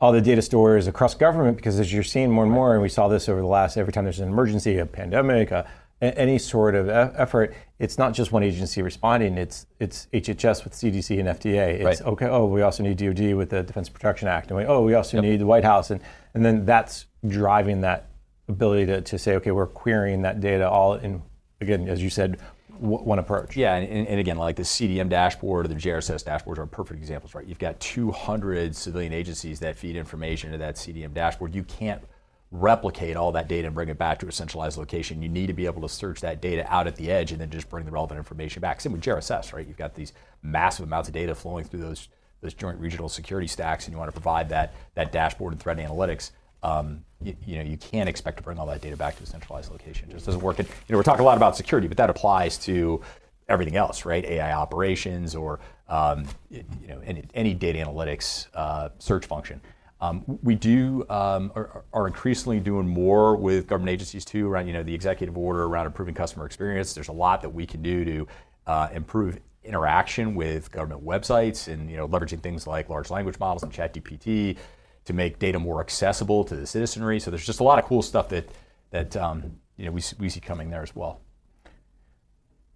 all 0.00 0.12
the 0.12 0.20
data 0.20 0.42
stores 0.42 0.86
across 0.86 1.14
government 1.14 1.56
because 1.56 1.78
as 1.80 1.92
you're 1.92 2.02
seeing 2.02 2.30
more 2.30 2.44
and 2.44 2.52
more, 2.52 2.72
and 2.72 2.82
we 2.82 2.88
saw 2.88 3.08
this 3.08 3.28
over 3.28 3.40
the 3.40 3.46
last 3.46 3.76
every 3.76 3.92
time 3.92 4.04
there's 4.04 4.20
an 4.20 4.28
emergency, 4.28 4.78
a 4.78 4.86
pandemic, 4.86 5.50
a, 5.50 5.66
any 6.02 6.38
sort 6.38 6.74
of 6.74 6.88
effort, 6.90 7.54
it's 7.78 7.96
not 7.96 8.12
just 8.12 8.30
one 8.30 8.42
agency 8.42 8.82
responding. 8.82 9.38
It's 9.38 9.66
it's 9.80 10.08
HHS 10.12 10.64
with 10.64 10.74
CDC 10.74 11.18
and 11.18 11.28
FDA. 11.28 11.80
It's 11.80 11.84
right. 11.84 12.00
okay. 12.02 12.26
Oh, 12.26 12.46
we 12.46 12.60
also 12.62 12.82
need 12.82 12.98
DoD 12.98 13.34
with 13.34 13.48
the 13.48 13.62
Defense 13.62 13.88
Production 13.88 14.28
Act, 14.28 14.50
and 14.50 14.58
we, 14.58 14.64
oh, 14.66 14.82
we 14.82 14.92
also 14.92 15.16
yep. 15.16 15.24
need 15.24 15.40
the 15.40 15.46
White 15.46 15.64
House, 15.64 15.90
and 15.90 16.02
and 16.34 16.44
then 16.44 16.66
that's 16.66 17.06
driving 17.26 17.80
that 17.80 18.10
ability 18.48 18.86
to, 18.86 19.00
to 19.00 19.18
say, 19.18 19.34
okay, 19.36 19.50
we're 19.50 19.66
querying 19.66 20.22
that 20.22 20.40
data 20.40 20.68
all 20.68 20.94
in, 20.94 21.22
again, 21.60 21.88
as 21.88 22.02
you 22.02 22.10
said, 22.10 22.38
one 22.80 23.18
approach. 23.18 23.56
Yeah, 23.56 23.74
and, 23.74 24.06
and, 24.06 24.20
again, 24.20 24.36
like 24.36 24.56
the 24.56 24.62
CDM 24.62 25.08
dashboard 25.08 25.66
or 25.66 25.68
the 25.68 25.74
JRSS 25.74 26.24
dashboards 26.24 26.58
are 26.58 26.66
perfect 26.66 27.00
examples, 27.00 27.34
right? 27.34 27.46
You've 27.46 27.58
got 27.58 27.78
200 27.80 28.74
civilian 28.74 29.12
agencies 29.12 29.60
that 29.60 29.76
feed 29.76 29.96
information 29.96 30.52
to 30.52 30.58
that 30.58 30.76
CDM 30.76 31.12
dashboard. 31.14 31.54
You 31.54 31.64
can't 31.64 32.02
replicate 32.50 33.16
all 33.16 33.32
that 33.32 33.48
data 33.48 33.66
and 33.66 33.74
bring 33.74 33.88
it 33.88 33.98
back 33.98 34.18
to 34.20 34.28
a 34.28 34.32
centralized 34.32 34.78
location. 34.78 35.22
You 35.22 35.28
need 35.28 35.46
to 35.48 35.52
be 35.52 35.66
able 35.66 35.82
to 35.82 35.88
search 35.88 36.20
that 36.20 36.40
data 36.40 36.64
out 36.72 36.86
at 36.86 36.96
the 36.96 37.10
edge 37.10 37.32
and 37.32 37.40
then 37.40 37.50
just 37.50 37.68
bring 37.68 37.84
the 37.84 37.90
relevant 37.90 38.18
information 38.18 38.60
back. 38.60 38.80
Same 38.80 38.92
with 38.92 39.02
JRSS, 39.02 39.52
right? 39.52 39.66
You've 39.66 39.76
got 39.76 39.94
these 39.94 40.12
massive 40.42 40.86
amounts 40.86 41.08
of 41.08 41.14
data 41.14 41.34
flowing 41.34 41.64
through 41.64 41.80
those 41.80 42.08
those 42.42 42.52
joint 42.52 42.78
regional 42.78 43.08
security 43.08 43.46
stacks, 43.46 43.86
and 43.86 43.92
you 43.92 43.98
want 43.98 44.08
to 44.08 44.12
provide 44.12 44.50
that 44.50 44.74
that 44.94 45.10
dashboard 45.10 45.54
and 45.54 45.60
threat 45.60 45.78
analytics 45.78 46.32
um, 46.62 47.04
you, 47.22 47.36
you, 47.44 47.56
know, 47.56 47.62
you 47.62 47.76
can't 47.76 48.08
expect 48.08 48.36
to 48.38 48.42
bring 48.42 48.58
all 48.58 48.66
that 48.66 48.80
data 48.80 48.96
back 48.96 49.16
to 49.16 49.22
a 49.22 49.26
centralized 49.26 49.70
location. 49.70 50.10
It 50.10 50.14
just 50.14 50.26
doesn't 50.26 50.42
work. 50.42 50.58
And, 50.58 50.68
you 50.68 50.92
know, 50.92 50.98
we're 50.98 51.02
talking 51.02 51.22
a 51.22 51.26
lot 51.26 51.36
about 51.36 51.56
security, 51.56 51.88
but 51.88 51.96
that 51.96 52.10
applies 52.10 52.58
to 52.58 53.00
everything 53.48 53.76
else, 53.76 54.04
right? 54.04 54.24
AI 54.24 54.52
operations 54.52 55.34
or 55.34 55.60
um, 55.88 56.26
you 56.50 56.64
know 56.88 57.00
any, 57.04 57.24
any 57.34 57.54
data 57.54 57.78
analytics 57.78 58.48
uh, 58.54 58.88
search 58.98 59.26
function. 59.26 59.60
Um, 60.00 60.24
we 60.42 60.54
do 60.54 61.06
um, 61.08 61.52
are, 61.54 61.84
are, 61.94 62.06
increasingly 62.06 62.60
doing 62.60 62.86
more 62.86 63.34
with 63.34 63.66
government 63.66 63.94
agencies 63.94 64.26
too 64.26 64.46
around 64.46 64.66
you 64.66 64.74
know 64.74 64.82
the 64.82 64.92
executive 64.94 65.38
order 65.38 65.64
around 65.64 65.86
improving 65.86 66.14
customer 66.14 66.44
experience. 66.44 66.92
There's 66.92 67.08
a 67.08 67.12
lot 67.12 67.40
that 67.42 67.50
we 67.50 67.66
can 67.66 67.82
do 67.82 68.04
to 68.04 68.28
uh, 68.66 68.88
improve 68.92 69.38
interaction 69.64 70.34
with 70.34 70.70
government 70.70 71.04
websites 71.04 71.72
and 71.72 71.90
you 71.90 71.96
know 71.96 72.06
leveraging 72.06 72.40
things 72.40 72.66
like 72.66 72.88
large 72.88 73.10
language 73.10 73.38
models 73.38 73.62
and 73.62 73.72
ChatGPT 73.72 74.56
to 75.06 75.12
make 75.12 75.38
data 75.38 75.58
more 75.58 75.80
accessible 75.80 76.44
to 76.44 76.54
the 76.54 76.66
citizenry. 76.66 77.18
So 77.18 77.30
there's 77.30 77.46
just 77.46 77.60
a 77.60 77.64
lot 77.64 77.78
of 77.78 77.86
cool 77.86 78.02
stuff 78.02 78.28
that 78.28 78.48
that 78.90 79.16
um, 79.16 79.58
you 79.76 79.86
know 79.86 79.92
we, 79.92 80.02
we 80.18 80.28
see 80.28 80.40
coming 80.40 80.70
there 80.70 80.82
as 80.82 80.94
well. 80.94 81.20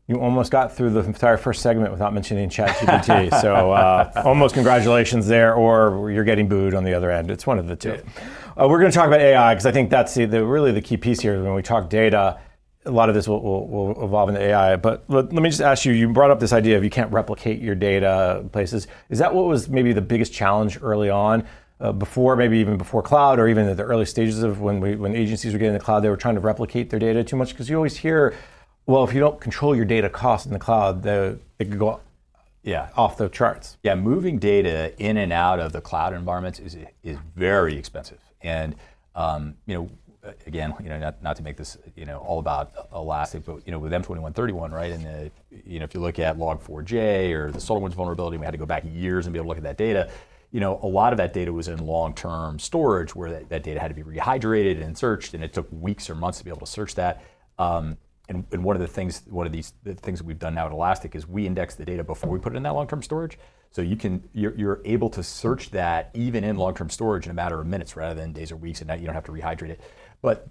You 0.07 0.17
almost 0.17 0.51
got 0.51 0.75
through 0.77 0.91
the 0.91 1.01
entire 1.05 1.37
first 1.37 1.63
segment 1.63 1.93
without 1.93 2.13
mentioning 2.13 2.49
ChatGPT. 2.49 3.41
so 3.41 3.71
uh, 3.73 4.11
almost 4.25 4.55
congratulations 4.55 5.29
there, 5.29 5.55
or 5.55 6.11
you're 6.11 6.25
getting 6.25 6.49
booed 6.49 6.75
on 6.75 6.83
the 6.83 6.95
other 6.95 7.13
end. 7.13 7.31
It's 7.31 7.47
one 7.47 7.61
of 7.61 7.69
the 7.69 7.77
two. 7.77 8.03
Uh, 8.61 8.67
we're 8.69 8.81
going 8.81 8.91
to 8.91 8.97
talk 8.97 9.07
about 9.07 9.21
AI 9.21 9.55
because 9.55 9.67
I 9.67 9.73
think 9.73 9.89
that's 9.89 10.15
the, 10.15 10.25
the, 10.25 10.45
really 10.45 10.73
the 10.73 10.81
key 10.81 10.97
piece 10.97 11.21
here. 11.21 11.41
When 11.41 11.55
we 11.55 11.63
talk 11.63 11.89
data, 11.89 12.41
a 12.85 12.91
lot 12.91 13.09
of 13.09 13.15
this 13.15 13.29
will, 13.29 13.41
will, 13.41 13.69
will 13.69 14.05
evolve 14.05 14.31
into 14.31 14.41
AI. 14.41 14.75
But 14.75 15.05
let, 15.07 15.33
let, 15.33 15.43
me 15.43 15.49
just 15.49 15.61
ask 15.61 15.85
you: 15.85 15.93
you 15.93 16.13
brought 16.13 16.33
up 16.33 16.41
this 16.41 16.53
idea 16.53 16.77
of 16.77 16.83
you 16.83 16.91
can't 16.91 17.13
replicate 17.13 17.61
your 17.61 17.77
data 17.77 18.45
places. 18.51 18.89
Is 19.11 19.21
that 19.21 19.33
what 19.33 19.47
was 19.47 19.69
maybe 19.69 19.93
the 19.93 20.03
biggest 20.03 20.33
challenge 20.33 20.79
early 20.83 21.09
on? 21.09 21.47
Uh, 21.81 21.93
before, 21.93 22.37
maybe 22.37 22.59
even 22.59 22.77
before 22.77 23.03
cloud, 23.03 23.39
or 23.39 23.49
even 23.49 23.67
at 23.67 23.77
the 23.77 23.83
early 23.83 24.05
stages 24.05 24.43
of 24.43 24.61
when 24.61 24.81
we, 24.81 24.97
when 24.97 25.17
agencies 25.17 25.53
were 25.53 25.59
getting 25.59 25.75
the 25.75 25.81
cloud, 25.81 26.01
they 26.01 26.11
were 26.11 26.17
trying 26.17 26.35
to 26.35 26.41
replicate 26.41 26.91
their 26.91 27.01
data 27.01 27.25
too 27.25 27.37
much 27.37 27.51
because 27.51 27.71
you 27.71 27.77
always 27.77 27.97
hear, 27.97 28.35
well, 28.87 29.03
if 29.05 29.15
you 29.15 29.21
don't 29.21 29.41
control 29.41 29.75
your 29.75 29.87
data 29.87 30.11
costs 30.11 30.47
in 30.47 30.53
the 30.53 30.59
cloud, 30.59 31.03
they, 31.03 31.37
they 31.57 31.65
could 31.65 31.79
go 31.79 32.01
yeah. 32.63 32.91
off 32.97 33.17
the 33.17 33.29
charts. 33.29 33.79
Yeah, 33.83 33.95
moving 33.95 34.39
data 34.39 34.93
in 34.99 35.17
and 35.17 35.33
out 35.33 35.59
of 35.59 35.73
the 35.73 35.81
cloud 35.81 36.13
environments 36.13 36.59
is 36.59 36.77
is 37.03 37.17
very 37.35 37.77
expensive, 37.77 38.21
and 38.43 38.77
um, 39.15 39.55
you 39.67 39.75
know. 39.75 39.91
Again, 40.47 40.75
you 40.83 40.91
know, 40.91 40.99
not, 40.99 41.23
not 41.23 41.37
to 41.37 41.43
make 41.43 41.57
this, 41.57 41.79
you 41.97 42.05
know, 42.05 42.19
all 42.19 42.41
about 42.41 42.73
Elastic, 42.93 43.43
but 43.43 43.67
you 43.67 43.73
know, 43.73 43.79
with 43.79 43.91
M2131, 43.91 44.71
right? 44.71 44.93
And 44.93 45.03
the, 45.03 45.31
you 45.65 45.79
know, 45.79 45.85
if 45.87 45.95
you 45.95 46.01
look 46.01 46.19
at 46.19 46.37
Log4j 46.37 47.33
or 47.33 47.51
the 47.51 47.59
SolarWinds 47.59 47.95
vulnerability, 47.95 48.37
we 48.37 48.45
had 48.45 48.51
to 48.51 48.59
go 48.59 48.67
back 48.67 48.85
years 48.87 49.25
and 49.25 49.33
be 49.33 49.39
able 49.39 49.47
to 49.47 49.49
look 49.49 49.57
at 49.57 49.63
that 49.63 49.79
data 49.79 50.11
you 50.53 50.61
know, 50.61 50.81
a 50.83 50.87
lot 50.87 51.13
of 51.13 51.17
that 51.19 51.33
data 51.33 51.53
was 51.53 51.69
in 51.69 51.79
long-term 51.79 52.59
storage 52.59 53.15
where 53.15 53.31
that, 53.31 53.49
that, 53.51 53.63
data 53.63 53.79
had 53.79 53.89
to 53.89 53.95
be 53.95 54.03
rehydrated 54.03 54.83
and 54.83 54.97
searched, 54.97 55.35
and 55.35 55.45
it 55.45 55.53
took 55.53 55.69
weeks 55.71 56.11
or 56.11 56.15
months 56.15 56.39
to 56.39 56.45
be 56.45 56.51
able 56.51 56.61
to 56.61 56.67
search 56.67 56.95
that. 56.97 57.23
Um, 57.59 57.97
and, 58.29 58.45
and, 58.53 58.65
one 58.65 58.75
of 58.75 58.83
the 58.83 58.89
things, 58.89 59.23
one 59.29 59.47
of 59.47 59.53
these 59.53 59.75
the 59.83 59.95
things 59.95 60.19
that 60.19 60.27
we've 60.27 60.39
done 60.39 60.55
now 60.55 60.67
at 60.67 60.73
Elastic 60.73 61.15
is 61.15 61.27
we 61.27 61.47
index 61.47 61.75
the 61.75 61.85
data 61.85 62.03
before 62.03 62.31
we 62.31 62.39
put 62.39 62.55
it 62.55 62.57
in 62.57 62.63
that 62.65 62.75
long-term 62.75 63.03
storage. 63.03 63.39
So 63.71 63.83
you 63.83 63.97
can, 63.97 64.29
you're, 64.33 64.57
you're 64.57 64.81
able 64.85 65.11
to 65.11 65.23
search 65.23 65.71
that 65.71 66.11
even 66.15 66.43
in 66.43 66.57
long-term 66.57 66.91
storage 66.91 67.27
in 67.27 67.31
a 67.31 67.35
matter 67.35 67.61
of 67.61 67.67
minutes 67.67 67.95
rather 67.95 68.15
than 68.15 68.33
days 68.33 68.51
or 68.51 68.57
weeks, 68.57 68.81
and 68.81 68.89
now 68.89 68.95
you 68.95 69.07
don't 69.07 69.15
have 69.15 69.25
to 69.25 69.33
rehydrate 69.33 69.71
it. 69.71 69.81
But 70.23 70.49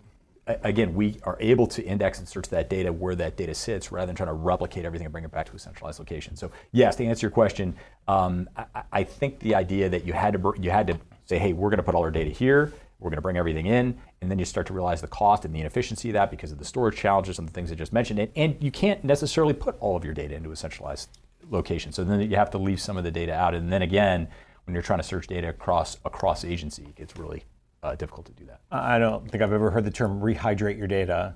again, 0.64 0.94
we 0.94 1.20
are 1.24 1.38
able 1.40 1.68
to 1.68 1.84
index 1.84 2.20
and 2.20 2.28
search 2.28 2.50
that 2.50 2.70
data 2.70 2.92
where 2.92 3.16
that 3.16 3.38
data 3.38 3.54
sits 3.54 3.92
rather 3.92 4.08
than 4.08 4.16
trying 4.16 4.30
to 4.30 4.34
replicate 4.34 4.86
everything 4.86 5.06
and 5.06 5.12
bring 5.12 5.24
it 5.24 5.32
back 5.32 5.46
to 5.48 5.56
a 5.56 5.60
centralized 5.60 6.00
location. 6.00 6.36
So 6.36 6.52
yes, 6.72 6.96
to 6.98 7.06
answer 7.06 7.26
your 7.26 7.32
question, 7.32 7.76
um, 8.08 8.50
I, 8.58 8.84
I, 8.92 9.04
think 9.04 9.40
the 9.40 9.56
idea 9.56 9.90
that 9.90 10.06
you 10.06 10.14
had 10.14 10.34
to 10.34 10.54
you 10.60 10.72
had 10.72 10.88
to 10.88 11.00
say, 11.26 11.38
hey, 11.38 11.54
we're 11.54 11.70
going 11.70 11.78
to 11.78 11.84
put 11.84 11.96
all 11.96 12.04
our 12.04 12.12
data 12.12 12.32
here 12.32 12.74
we're 13.00 13.10
going 13.10 13.18
to 13.18 13.22
bring 13.22 13.38
everything 13.38 13.66
in, 13.66 13.98
and 14.22 14.30
then 14.30 14.38
you 14.40 14.46
start 14.46 14.68
to 14.68 14.74
realize 14.74 15.00
the 15.00 15.08
cost 15.08 15.46
and 15.46 15.56
the 15.56 15.60
inefficiency 15.60 16.10
of 16.10 16.14
that 16.14 16.30
because 16.30 16.52
of 16.52 16.58
the 16.58 16.66
storage 16.66 16.98
challenges 16.98 17.40
and 17.40 17.48
the 17.48 17.52
things 17.52 17.72
I 17.72 17.76
just 17.76 17.94
mentioned. 17.94 18.20
And, 18.20 18.32
and 18.36 18.58
you 18.60 18.72
can't 18.72 19.04
necessarily 19.04 19.54
put 19.54 19.78
all 19.80 19.96
of 19.96 20.04
your 20.04 20.14
data 20.14 20.36
into 20.36 20.52
a 20.52 20.56
centralized 20.56 21.10
location. 21.50 21.94
So 21.94 22.04
then 22.04 22.30
you 22.30 22.36
have 22.36 22.52
to 22.52 22.58
leave 22.58 22.82
some 22.82 22.98
of 22.98 23.06
the 23.06 23.12
data 23.12 23.34
out. 23.34 23.56
And 23.56 23.72
then 23.72 23.82
again, 23.82 24.28
when 24.66 24.74
you're 24.74 24.84
trying 24.84 25.00
to 25.00 25.04
search 25.04 25.28
data 25.28 25.50
across 25.50 25.98
across 26.04 26.44
agency, 26.44 26.84
it 26.84 26.96
gets 26.96 27.16
really 27.16 27.44
uh, 27.84 27.96
difficult 27.96 28.26
to 28.28 28.34
do 28.34 28.46
that. 28.46 28.62
I 28.72 29.00
don't 29.00 29.30
think 29.30 29.44
I've 29.44 29.54
ever 29.54 29.72
heard 29.72 29.86
the 29.86 29.92
term 29.92 30.20
rehydrate 30.22 30.78
your 30.78 30.88
data 30.88 31.36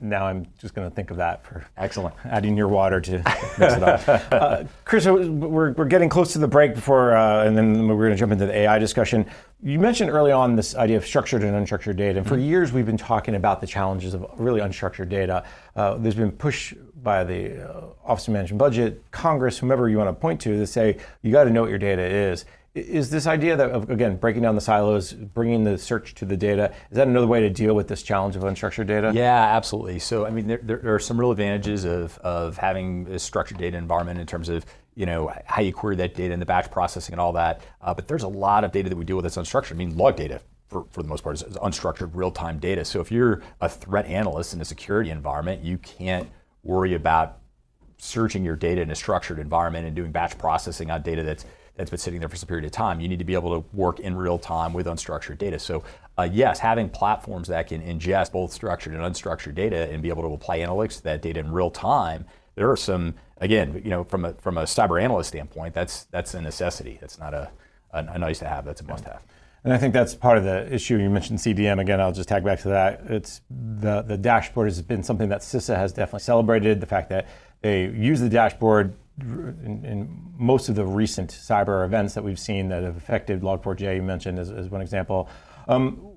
now 0.00 0.26
I'm 0.26 0.46
just 0.58 0.74
going 0.74 0.88
to 0.88 0.94
think 0.94 1.10
of 1.10 1.16
that 1.18 1.44
for 1.44 1.66
excellent 1.76 2.14
adding 2.24 2.56
your 2.56 2.68
water 2.68 3.00
to 3.00 3.18
mix 3.58 3.74
it 3.74 3.82
up. 3.82 4.32
uh, 4.32 4.64
Chris, 4.84 5.06
we're, 5.06 5.72
we're 5.72 5.84
getting 5.84 6.08
close 6.08 6.32
to 6.34 6.38
the 6.38 6.48
break 6.48 6.74
before, 6.74 7.16
uh, 7.16 7.44
and 7.44 7.56
then 7.56 7.88
we're 7.88 7.96
going 7.96 8.10
to 8.10 8.16
jump 8.16 8.32
into 8.32 8.46
the 8.46 8.54
AI 8.54 8.78
discussion. 8.78 9.26
You 9.60 9.80
mentioned 9.80 10.10
early 10.10 10.30
on 10.30 10.54
this 10.54 10.76
idea 10.76 10.96
of 10.96 11.04
structured 11.04 11.42
and 11.42 11.66
unstructured 11.66 11.96
data, 11.96 12.18
and 12.18 12.28
for 12.28 12.36
mm-hmm. 12.36 12.44
years 12.44 12.72
we've 12.72 12.86
been 12.86 12.96
talking 12.96 13.34
about 13.34 13.60
the 13.60 13.66
challenges 13.66 14.14
of 14.14 14.24
really 14.36 14.60
unstructured 14.60 15.08
data. 15.08 15.44
Uh, 15.74 15.96
there's 15.96 16.14
been 16.14 16.30
push 16.30 16.74
by 17.02 17.24
the 17.24 17.68
uh, 17.68 17.86
Office 18.04 18.28
of 18.28 18.34
Management 18.34 18.58
Budget, 18.58 19.02
Congress, 19.10 19.58
whomever 19.58 19.88
you 19.88 19.98
want 19.98 20.08
to 20.08 20.12
point 20.12 20.40
to, 20.42 20.56
to 20.56 20.66
say 20.66 20.98
you 21.22 21.32
got 21.32 21.44
to 21.44 21.50
know 21.50 21.62
what 21.62 21.70
your 21.70 21.78
data 21.78 22.02
is 22.02 22.44
is 22.74 23.10
this 23.10 23.26
idea 23.26 23.56
that 23.56 23.70
of, 23.70 23.90
again 23.90 24.16
breaking 24.16 24.42
down 24.42 24.54
the 24.54 24.60
silos 24.60 25.12
bringing 25.12 25.64
the 25.64 25.76
search 25.76 26.14
to 26.14 26.24
the 26.24 26.36
data 26.36 26.72
is 26.90 26.96
that 26.96 27.08
another 27.08 27.26
way 27.26 27.40
to 27.40 27.50
deal 27.50 27.74
with 27.74 27.88
this 27.88 28.02
challenge 28.02 28.36
of 28.36 28.42
unstructured 28.42 28.86
data 28.86 29.10
yeah 29.14 29.56
absolutely 29.56 29.98
so 29.98 30.26
i 30.26 30.30
mean 30.30 30.46
there, 30.46 30.60
there 30.62 30.94
are 30.94 30.98
some 30.98 31.18
real 31.18 31.30
advantages 31.30 31.84
of, 31.84 32.18
of 32.18 32.56
having 32.56 33.06
a 33.08 33.18
structured 33.18 33.58
data 33.58 33.76
environment 33.76 34.20
in 34.20 34.26
terms 34.26 34.48
of 34.48 34.64
you 34.98 35.06
know 35.06 35.32
how 35.46 35.62
you 35.62 35.72
query 35.72 35.94
that 35.96 36.14
data 36.14 36.32
and 36.32 36.42
the 36.42 36.46
batch 36.46 36.70
processing 36.70 37.12
and 37.12 37.20
all 37.20 37.32
that 37.32 37.62
uh, 37.82 37.94
but 37.94 38.08
there's 38.08 38.24
a 38.24 38.28
lot 38.28 38.64
of 38.64 38.72
data 38.72 38.88
that 38.88 38.96
we 38.96 39.04
deal 39.04 39.16
with 39.16 39.22
that's 39.22 39.36
unstructured 39.36 39.72
i 39.72 39.74
mean 39.74 39.96
log 39.96 40.16
data 40.16 40.40
for, 40.66 40.84
for 40.90 41.02
the 41.02 41.08
most 41.08 41.22
part 41.22 41.36
is, 41.36 41.42
is 41.44 41.56
unstructured 41.58 42.10
real-time 42.12 42.58
data 42.58 42.84
so 42.84 43.00
if 43.00 43.12
you're 43.12 43.40
a 43.60 43.68
threat 43.68 44.06
analyst 44.06 44.52
in 44.52 44.60
a 44.60 44.64
security 44.64 45.10
environment 45.10 45.62
you 45.62 45.78
can't 45.78 46.28
worry 46.64 46.94
about 46.94 47.38
searching 47.98 48.44
your 48.44 48.56
data 48.56 48.80
in 48.80 48.90
a 48.90 48.94
structured 48.94 49.38
environment 49.38 49.86
and 49.86 49.94
doing 49.94 50.10
batch 50.10 50.36
processing 50.36 50.90
on 50.90 51.00
data 51.02 51.22
that's 51.22 51.44
that's 51.78 51.90
been 51.90 51.98
sitting 51.98 52.18
there 52.18 52.28
for 52.28 52.36
some 52.36 52.48
period 52.48 52.64
of 52.64 52.72
time. 52.72 53.00
You 53.00 53.08
need 53.08 53.20
to 53.20 53.24
be 53.24 53.34
able 53.34 53.62
to 53.62 53.68
work 53.72 54.00
in 54.00 54.16
real 54.16 54.36
time 54.36 54.72
with 54.72 54.86
unstructured 54.86 55.38
data. 55.38 55.60
So, 55.60 55.84
uh, 56.18 56.28
yes, 56.30 56.58
having 56.58 56.88
platforms 56.90 57.46
that 57.48 57.68
can 57.68 57.80
ingest 57.80 58.32
both 58.32 58.52
structured 58.52 58.94
and 58.94 59.02
unstructured 59.02 59.54
data 59.54 59.88
and 59.88 60.02
be 60.02 60.08
able 60.08 60.22
to 60.24 60.34
apply 60.34 60.58
analytics 60.58 60.96
to 60.96 61.04
that 61.04 61.22
data 61.22 61.38
in 61.38 61.52
real 61.52 61.70
time, 61.70 62.26
there 62.56 62.68
are 62.68 62.76
some, 62.76 63.14
again, 63.40 63.80
you 63.84 63.90
know, 63.90 64.04
from 64.04 64.24
a, 64.24 64.34
from 64.34 64.58
a 64.58 64.62
cyber 64.62 65.02
analyst 65.02 65.28
standpoint, 65.28 65.74
that's, 65.74 66.04
that's 66.04 66.34
a 66.34 66.40
necessity. 66.40 66.98
That's 67.00 67.18
not 67.18 67.34
a, 67.34 67.50
a, 67.92 68.04
a 68.04 68.18
nice 68.18 68.38
to 68.40 68.48
have, 68.48 68.64
that's 68.64 68.80
a 68.80 68.84
must 68.84 69.04
have. 69.04 69.22
And 69.64 69.72
I 69.72 69.78
think 69.78 69.92
that's 69.92 70.14
part 70.14 70.38
of 70.38 70.44
the 70.44 70.72
issue. 70.72 70.96
You 70.98 71.10
mentioned 71.10 71.40
CDM 71.40 71.80
again. 71.80 72.00
I'll 72.00 72.12
just 72.12 72.28
tag 72.28 72.44
back 72.44 72.60
to 72.60 72.68
that. 72.68 73.02
It's 73.08 73.40
the 73.50 74.02
the 74.02 74.16
dashboard 74.16 74.68
has 74.68 74.80
been 74.80 75.02
something 75.02 75.28
that 75.30 75.40
CISA 75.40 75.76
has 75.76 75.92
definitely 75.92 76.20
celebrated. 76.20 76.80
The 76.80 76.86
fact 76.86 77.10
that 77.10 77.26
they 77.60 77.82
use 77.86 78.20
the 78.20 78.28
dashboard 78.28 78.94
in, 79.20 79.84
in, 79.84 80.32
most 80.36 80.68
of 80.68 80.76
the 80.76 80.86
recent 80.86 81.30
cyber 81.30 81.84
events 81.84 82.14
that 82.14 82.22
we've 82.22 82.38
seen 82.38 82.68
that 82.68 82.84
have 82.84 82.96
affected 82.96 83.42
Log4j, 83.42 83.96
you 83.96 84.02
mentioned 84.02 84.38
as, 84.38 84.50
as 84.50 84.68
one 84.68 84.80
example. 84.80 85.28
Um, 85.66 86.16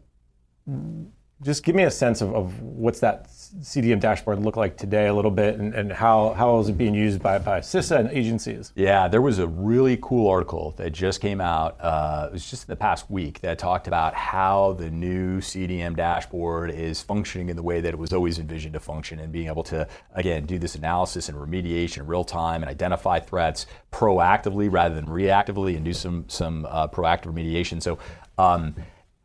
just 1.43 1.63
give 1.63 1.75
me 1.75 1.83
a 1.83 1.91
sense 1.91 2.21
of, 2.21 2.33
of 2.35 2.61
what's 2.61 2.99
that 2.99 3.27
CDM 3.27 3.99
dashboard 3.99 4.39
look 4.39 4.55
like 4.55 4.77
today 4.77 5.07
a 5.07 5.13
little 5.13 5.31
bit 5.31 5.59
and, 5.59 5.73
and 5.73 5.91
how, 5.91 6.33
how 6.33 6.59
is 6.59 6.69
it 6.69 6.77
being 6.77 6.93
used 6.93 7.21
by, 7.21 7.39
by 7.39 7.59
CISA 7.59 7.99
and 7.99 8.09
agencies? 8.11 8.71
Yeah, 8.75 9.07
there 9.07 9.21
was 9.21 9.39
a 9.39 9.47
really 9.47 9.97
cool 10.01 10.29
article 10.29 10.75
that 10.77 10.91
just 10.91 11.19
came 11.19 11.41
out, 11.41 11.77
uh, 11.81 12.27
it 12.29 12.33
was 12.33 12.49
just 12.49 12.63
in 12.63 12.71
the 12.71 12.75
past 12.75 13.09
week, 13.09 13.41
that 13.41 13.57
talked 13.57 13.87
about 13.87 14.13
how 14.13 14.73
the 14.73 14.89
new 14.91 15.39
CDM 15.39 15.95
dashboard 15.95 16.69
is 16.71 17.01
functioning 17.01 17.49
in 17.49 17.55
the 17.55 17.63
way 17.63 17.81
that 17.81 17.93
it 17.93 17.97
was 17.97 18.13
always 18.13 18.37
envisioned 18.37 18.73
to 18.73 18.79
function 18.79 19.19
and 19.19 19.31
being 19.31 19.47
able 19.47 19.63
to, 19.63 19.87
again, 20.13 20.45
do 20.45 20.59
this 20.59 20.75
analysis 20.75 21.27
and 21.27 21.37
remediation 21.37 21.99
in 21.99 22.07
real 22.07 22.23
time 22.23 22.61
and 22.61 22.69
identify 22.69 23.19
threats 23.19 23.65
proactively 23.91 24.71
rather 24.71 24.93
than 24.93 25.07
reactively 25.07 25.75
and 25.75 25.83
do 25.83 25.93
some, 25.93 26.23
some 26.27 26.67
uh, 26.69 26.87
proactive 26.87 27.33
remediation. 27.33 27.81
So, 27.81 27.97
um, 28.37 28.75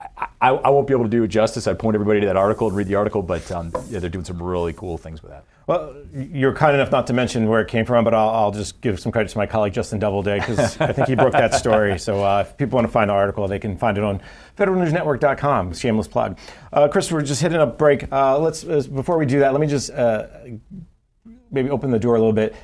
I, 0.01 0.51
I, 0.51 0.71
won't 0.71 0.87
be 0.87 0.93
able 0.93 1.05
to 1.05 1.11
do 1.11 1.23
it 1.23 1.29
justice. 1.29 1.67
I'd 1.67 1.79
point 1.79 1.95
everybody 1.95 2.21
to 2.21 2.27
that 2.27 2.37
article 2.37 2.69
and 2.69 2.77
read 2.77 2.87
the 2.87 2.97
article, 2.97 3.23
but 3.23 3.51
um, 3.51 3.73
yeah, 3.89 3.99
they're 3.99 4.11
doing 4.11 4.25
some 4.27 4.43
really 4.43 4.75
cool 4.75 4.99
things 4.99 5.23
with 5.23 5.33
that. 5.33 5.45
Well, 5.67 5.97
you're 6.15 6.53
kind 6.53 6.75
enough 6.75 6.93
not 6.93 7.07
to 7.07 7.13
mention 7.15 7.49
where 7.49 7.61
it 7.61 7.69
came 7.69 7.87
from, 7.87 8.05
but 8.05 8.13
I'll, 8.13 8.29
I'll 8.29 8.51
just 8.51 8.81
give 8.83 9.01
some 9.01 9.11
credit 9.11 9.31
to 9.31 9.39
my 9.39 9.47
colleague 9.47 9.73
Justin 9.73 9.99
Doubleday 9.99 10.39
because 10.39 10.79
I 10.81 10.93
think 10.93 11.09
he 11.09 11.15
broke 11.15 11.33
that 11.33 11.55
story. 11.55 11.99
So 11.99 12.23
uh, 12.23 12.45
if 12.47 12.57
people 12.59 12.77
want 12.77 12.87
to 12.87 12.93
find 12.93 13.09
the 13.09 13.15
article, 13.15 13.49
they 13.49 13.59
can 13.59 13.77
find 13.79 13.97
it 13.97 14.05
on 14.05 14.21
federalnewsnetwork.com. 14.59 15.73
Shameless 15.73 16.09
plug. 16.09 16.39
Uh, 16.73 16.89
Chris, 16.89 17.11
we're 17.11 17.23
just 17.23 17.41
hitting 17.41 17.61
a 17.61 17.67
break. 17.67 18.13
Uh, 18.13 18.39
let's 18.39 18.65
uh, 18.65 18.83
before 18.95 19.17
we 19.17 19.25
do 19.25 19.39
that, 19.41 19.53
let 19.53 19.61
me 19.61 19.67
just 19.67 19.91
uh, 19.91 20.27
maybe 21.51 21.71
open 21.71 21.91
the 21.91 21.99
door 21.99 22.17
a 22.17 22.19
little 22.19 22.35
bit. 22.35 22.55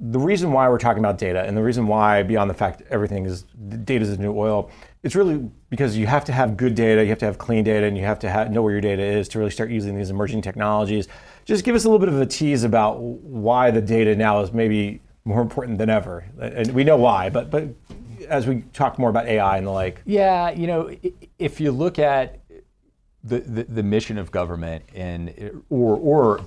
The 0.00 0.18
reason 0.18 0.50
why 0.50 0.68
we're 0.68 0.78
talking 0.78 1.00
about 1.00 1.18
data, 1.18 1.42
and 1.42 1.56
the 1.56 1.62
reason 1.62 1.86
why, 1.86 2.22
beyond 2.22 2.50
the 2.50 2.54
fact 2.54 2.82
everything 2.90 3.26
is 3.26 3.44
data 3.84 4.02
is 4.02 4.16
the 4.16 4.22
new 4.22 4.36
oil 4.36 4.70
it's 5.02 5.14
really 5.14 5.50
because 5.70 5.96
you 5.96 6.06
have 6.06 6.24
to 6.26 6.32
have 6.32 6.56
good 6.56 6.74
data, 6.74 7.02
you 7.02 7.08
have 7.08 7.18
to 7.18 7.26
have 7.26 7.38
clean 7.38 7.64
data, 7.64 7.86
and 7.86 7.96
you 7.96 8.04
have 8.04 8.18
to 8.20 8.28
have, 8.28 8.50
know 8.50 8.62
where 8.62 8.72
your 8.72 8.80
data 8.80 9.02
is 9.02 9.28
to 9.28 9.38
really 9.38 9.50
start 9.50 9.70
using 9.70 9.96
these 9.96 10.10
emerging 10.10 10.42
technologies. 10.42 11.08
Just 11.44 11.64
give 11.64 11.74
us 11.74 11.84
a 11.84 11.88
little 11.88 11.98
bit 11.98 12.12
of 12.12 12.20
a 12.20 12.26
tease 12.26 12.64
about 12.64 13.00
why 13.00 13.70
the 13.70 13.80
data 13.80 14.14
now 14.14 14.40
is 14.40 14.52
maybe 14.52 15.00
more 15.24 15.40
important 15.40 15.78
than 15.78 15.88
ever. 15.88 16.26
And 16.40 16.72
we 16.72 16.84
know 16.84 16.96
why, 16.96 17.30
but 17.30 17.50
but 17.50 17.68
as 18.28 18.46
we 18.46 18.62
talk 18.72 18.98
more 18.98 19.10
about 19.10 19.26
AI 19.26 19.56
and 19.56 19.66
the 19.66 19.70
like. 19.70 20.02
Yeah, 20.04 20.50
you 20.50 20.66
know, 20.66 20.94
if 21.38 21.60
you 21.60 21.72
look 21.72 21.98
at 21.98 22.40
the, 23.24 23.40
the, 23.40 23.64
the 23.64 23.82
mission 23.82 24.18
of 24.18 24.30
government 24.30 24.84
and 24.94 25.62
or 25.70 25.96
or 25.96 26.44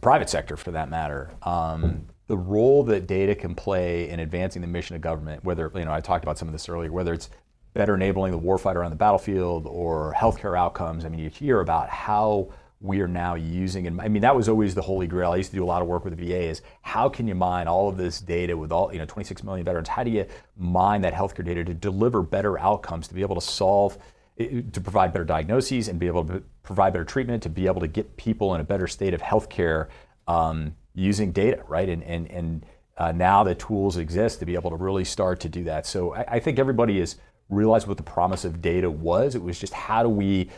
private 0.00 0.28
sector 0.28 0.56
for 0.56 0.72
that 0.72 0.90
matter, 0.90 1.30
um, 1.42 2.06
the 2.26 2.36
role 2.36 2.82
that 2.84 3.06
data 3.06 3.34
can 3.34 3.54
play 3.54 4.08
in 4.10 4.20
advancing 4.20 4.62
the 4.62 4.68
mission 4.68 4.96
of 4.96 5.02
government, 5.02 5.44
whether, 5.44 5.70
you 5.74 5.84
know, 5.84 5.92
I 5.92 6.00
talked 6.00 6.24
about 6.24 6.36
some 6.36 6.46
of 6.46 6.52
this 6.52 6.68
earlier, 6.68 6.92
whether 6.92 7.14
it's 7.14 7.30
better 7.78 7.94
enabling 7.94 8.32
the 8.32 8.38
warfighter 8.38 8.84
on 8.84 8.90
the 8.90 8.96
battlefield 8.96 9.64
or 9.68 10.12
healthcare 10.12 10.58
outcomes. 10.58 11.04
I 11.04 11.08
mean, 11.08 11.20
you 11.20 11.30
hear 11.30 11.60
about 11.60 11.88
how 11.88 12.48
we 12.80 13.00
are 13.00 13.06
now 13.06 13.36
using, 13.36 13.86
and 13.86 14.00
I 14.00 14.08
mean, 14.08 14.22
that 14.22 14.34
was 14.34 14.48
always 14.48 14.74
the 14.74 14.82
holy 14.82 15.06
grail. 15.06 15.30
I 15.30 15.36
used 15.36 15.50
to 15.50 15.56
do 15.56 15.62
a 15.62 15.66
lot 15.66 15.80
of 15.80 15.86
work 15.86 16.04
with 16.04 16.16
the 16.16 16.26
VA 16.26 16.40
is 16.40 16.60
how 16.82 17.08
can 17.08 17.28
you 17.28 17.36
mine 17.36 17.68
all 17.68 17.88
of 17.88 17.96
this 17.96 18.20
data 18.20 18.56
with 18.56 18.72
all, 18.72 18.92
you 18.92 18.98
know, 18.98 19.06
26 19.06 19.44
million 19.44 19.64
veterans? 19.64 19.86
How 19.86 20.02
do 20.02 20.10
you 20.10 20.26
mine 20.56 21.02
that 21.02 21.14
healthcare 21.14 21.44
data 21.44 21.64
to 21.64 21.72
deliver 21.72 22.20
better 22.20 22.58
outcomes, 22.58 23.06
to 23.08 23.14
be 23.14 23.22
able 23.22 23.36
to 23.36 23.40
solve, 23.40 23.96
eh, 24.40 24.62
to 24.72 24.80
provide 24.80 25.12
better 25.12 25.24
diagnoses 25.24 25.86
and 25.86 26.00
be 26.00 26.08
able 26.08 26.24
to 26.24 26.42
provide 26.64 26.94
better 26.94 27.04
treatment, 27.04 27.44
to 27.44 27.48
be 27.48 27.68
able 27.68 27.80
to 27.80 27.88
get 27.88 28.16
people 28.16 28.56
in 28.56 28.60
a 28.60 28.64
better 28.64 28.88
state 28.88 29.14
of 29.14 29.22
healthcare 29.22 29.86
um, 30.26 30.74
using 30.96 31.30
data, 31.30 31.62
right? 31.68 31.88
And, 31.88 32.02
and, 32.02 32.28
and 32.28 32.66
uh, 32.96 33.12
now 33.12 33.44
the 33.44 33.54
tools 33.54 33.96
exist 33.96 34.40
to 34.40 34.46
be 34.46 34.56
able 34.56 34.70
to 34.70 34.76
really 34.76 35.04
start 35.04 35.38
to 35.40 35.48
do 35.48 35.62
that. 35.64 35.86
So 35.86 36.14
I, 36.14 36.24
I 36.28 36.38
think 36.40 36.58
everybody 36.58 36.98
is 36.98 37.16
realized 37.48 37.86
what 37.86 37.96
the 37.96 38.02
promise 38.02 38.44
of 38.44 38.60
data 38.60 38.90
was. 38.90 39.34
It 39.34 39.42
was 39.42 39.58
just 39.58 39.72
how 39.72 40.02
do 40.02 40.08
we, 40.08 40.50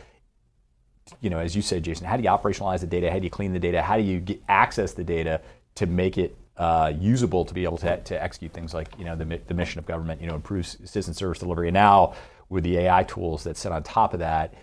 you 1.20 1.30
know, 1.30 1.38
as 1.38 1.54
you 1.54 1.62
said, 1.62 1.82
Jason, 1.82 2.06
how 2.06 2.16
do 2.16 2.23
you 2.23 2.28
operationalize 2.28 2.80
the 2.80 2.87
data? 2.87 3.11
How 3.11 3.18
do 3.18 3.25
you 3.25 3.30
clean 3.30 3.52
the 3.52 3.59
data? 3.59 3.82
How 3.82 3.97
do 3.97 4.02
you 4.02 4.20
get 4.20 4.42
access 4.49 4.92
the 4.92 5.04
data 5.04 5.40
to 5.76 5.87
make 5.87 6.18
it 6.18 6.37
uh, 6.56 6.92
usable 6.99 7.44
to 7.44 7.54
be 7.54 7.64
able 7.64 7.78
to, 7.78 7.97
to 8.02 8.23
execute 8.23 8.52
things 8.52 8.75
like, 8.75 8.88
you 8.99 9.04
know, 9.04 9.16
the, 9.16 9.40
the 9.47 9.54
mission 9.54 9.78
of 9.78 9.87
government, 9.87 10.20
you 10.20 10.26
know, 10.26 10.35
improve 10.35 10.66
citizen 10.66 11.14
service 11.14 11.38
delivery. 11.38 11.68
And 11.68 11.75
now 11.75 12.14
with 12.49 12.64
the 12.64 12.78
AI 12.78 13.04
tools 13.04 13.44
that 13.44 13.56
sit 13.56 13.73
on 13.73 13.82
top 13.82 14.12
of 14.12 14.20
that, 14.20 14.54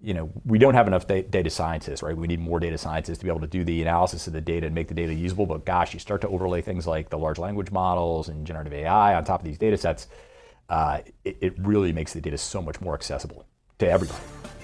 you 0.00 0.14
know, 0.14 0.30
we 0.44 0.58
don't 0.58 0.74
have 0.74 0.88
enough 0.88 1.06
data 1.06 1.50
scientists, 1.50 2.02
right? 2.02 2.16
We 2.16 2.26
need 2.26 2.40
more 2.40 2.58
data 2.58 2.76
scientists 2.76 3.18
to 3.18 3.24
be 3.24 3.30
able 3.30 3.40
to 3.40 3.46
do 3.46 3.62
the 3.62 3.82
analysis 3.82 4.26
of 4.26 4.32
the 4.32 4.40
data 4.40 4.66
and 4.66 4.74
make 4.74 4.88
the 4.88 4.94
data 4.94 5.14
usable. 5.14 5.46
But 5.46 5.64
gosh, 5.64 5.94
you 5.94 6.00
start 6.00 6.20
to 6.22 6.28
overlay 6.28 6.60
things 6.60 6.86
like 6.86 7.08
the 7.08 7.18
large 7.18 7.38
language 7.38 7.70
models 7.70 8.28
and 8.28 8.44
generative 8.44 8.72
AI 8.72 9.14
on 9.14 9.24
top 9.24 9.40
of 9.40 9.46
these 9.46 9.58
data 9.58 9.76
sets 9.76 10.08
uh, 10.72 11.02
it, 11.24 11.36
it 11.42 11.54
really 11.58 11.92
makes 11.92 12.14
the 12.14 12.20
data 12.20 12.38
so 12.38 12.62
much 12.62 12.80
more 12.80 12.94
accessible 12.94 13.46
to 13.78 13.88
everybody. 13.88 14.18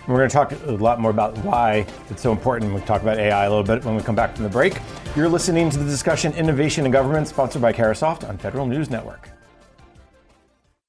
We're 0.08 0.16
going 0.16 0.30
to 0.30 0.32
talk 0.32 0.52
a 0.64 0.72
lot 0.72 1.00
more 1.00 1.10
about 1.10 1.36
why 1.44 1.86
it's 2.08 2.22
so 2.22 2.32
important. 2.32 2.72
We'll 2.72 2.82
talk 2.82 3.02
about 3.02 3.18
AI 3.18 3.44
a 3.44 3.50
little 3.50 3.62
bit 3.62 3.84
when 3.84 3.94
we 3.94 4.02
come 4.02 4.14
back 4.14 4.34
from 4.34 4.44
the 4.44 4.50
break. 4.50 4.80
You're 5.14 5.28
listening 5.28 5.68
to 5.68 5.78
the 5.78 5.84
discussion 5.84 6.32
Innovation 6.32 6.86
in 6.86 6.92
Government, 6.92 7.28
sponsored 7.28 7.60
by 7.60 7.74
Carahsoft 7.74 8.26
on 8.26 8.38
Federal 8.38 8.64
News 8.64 8.88
Network. 8.88 9.28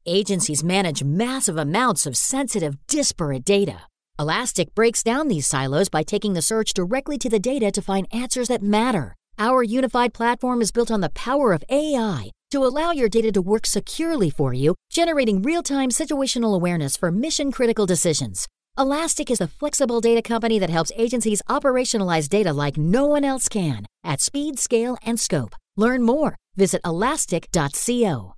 Agencies 0.05 0.63
manage 0.63 1.03
massive 1.03 1.57
amounts 1.57 2.05
of 2.05 2.15
sensitive, 2.15 2.77
disparate 2.87 3.43
data. 3.43 3.81
Elastic 4.17 4.73
breaks 4.73 5.03
down 5.03 5.27
these 5.27 5.45
silos 5.45 5.89
by 5.89 6.01
taking 6.01 6.33
the 6.33 6.41
search 6.41 6.73
directly 6.73 7.17
to 7.17 7.27
the 7.27 7.39
data 7.39 7.73
to 7.73 7.81
find 7.81 8.07
answers 8.13 8.47
that 8.47 8.63
matter. 8.63 9.15
Our 9.37 9.63
unified 9.63 10.13
platform 10.13 10.61
is 10.61 10.71
built 10.71 10.89
on 10.89 11.01
the 11.01 11.09
power 11.09 11.51
of 11.51 11.65
AI 11.69 12.31
to 12.51 12.63
allow 12.63 12.91
your 12.91 13.09
data 13.09 13.31
to 13.31 13.41
work 13.41 13.65
securely 13.65 14.29
for 14.29 14.53
you, 14.53 14.75
generating 14.89 15.41
real 15.41 15.63
time 15.63 15.89
situational 15.89 16.55
awareness 16.55 16.95
for 16.95 17.11
mission 17.11 17.51
critical 17.51 17.85
decisions. 17.85 18.47
Elastic 18.77 19.29
is 19.29 19.41
a 19.41 19.47
flexible 19.47 19.99
data 19.99 20.21
company 20.21 20.57
that 20.59 20.69
helps 20.69 20.91
agencies 20.95 21.41
operationalize 21.49 22.29
data 22.29 22.53
like 22.53 22.77
no 22.77 23.05
one 23.05 23.25
else 23.25 23.49
can 23.49 23.85
at 24.03 24.21
speed, 24.21 24.57
scale, 24.57 24.97
and 25.03 25.19
scope. 25.19 25.55
Learn 25.75 26.03
more. 26.03 26.35
Visit 26.55 26.81
elastic.co. 26.85 28.35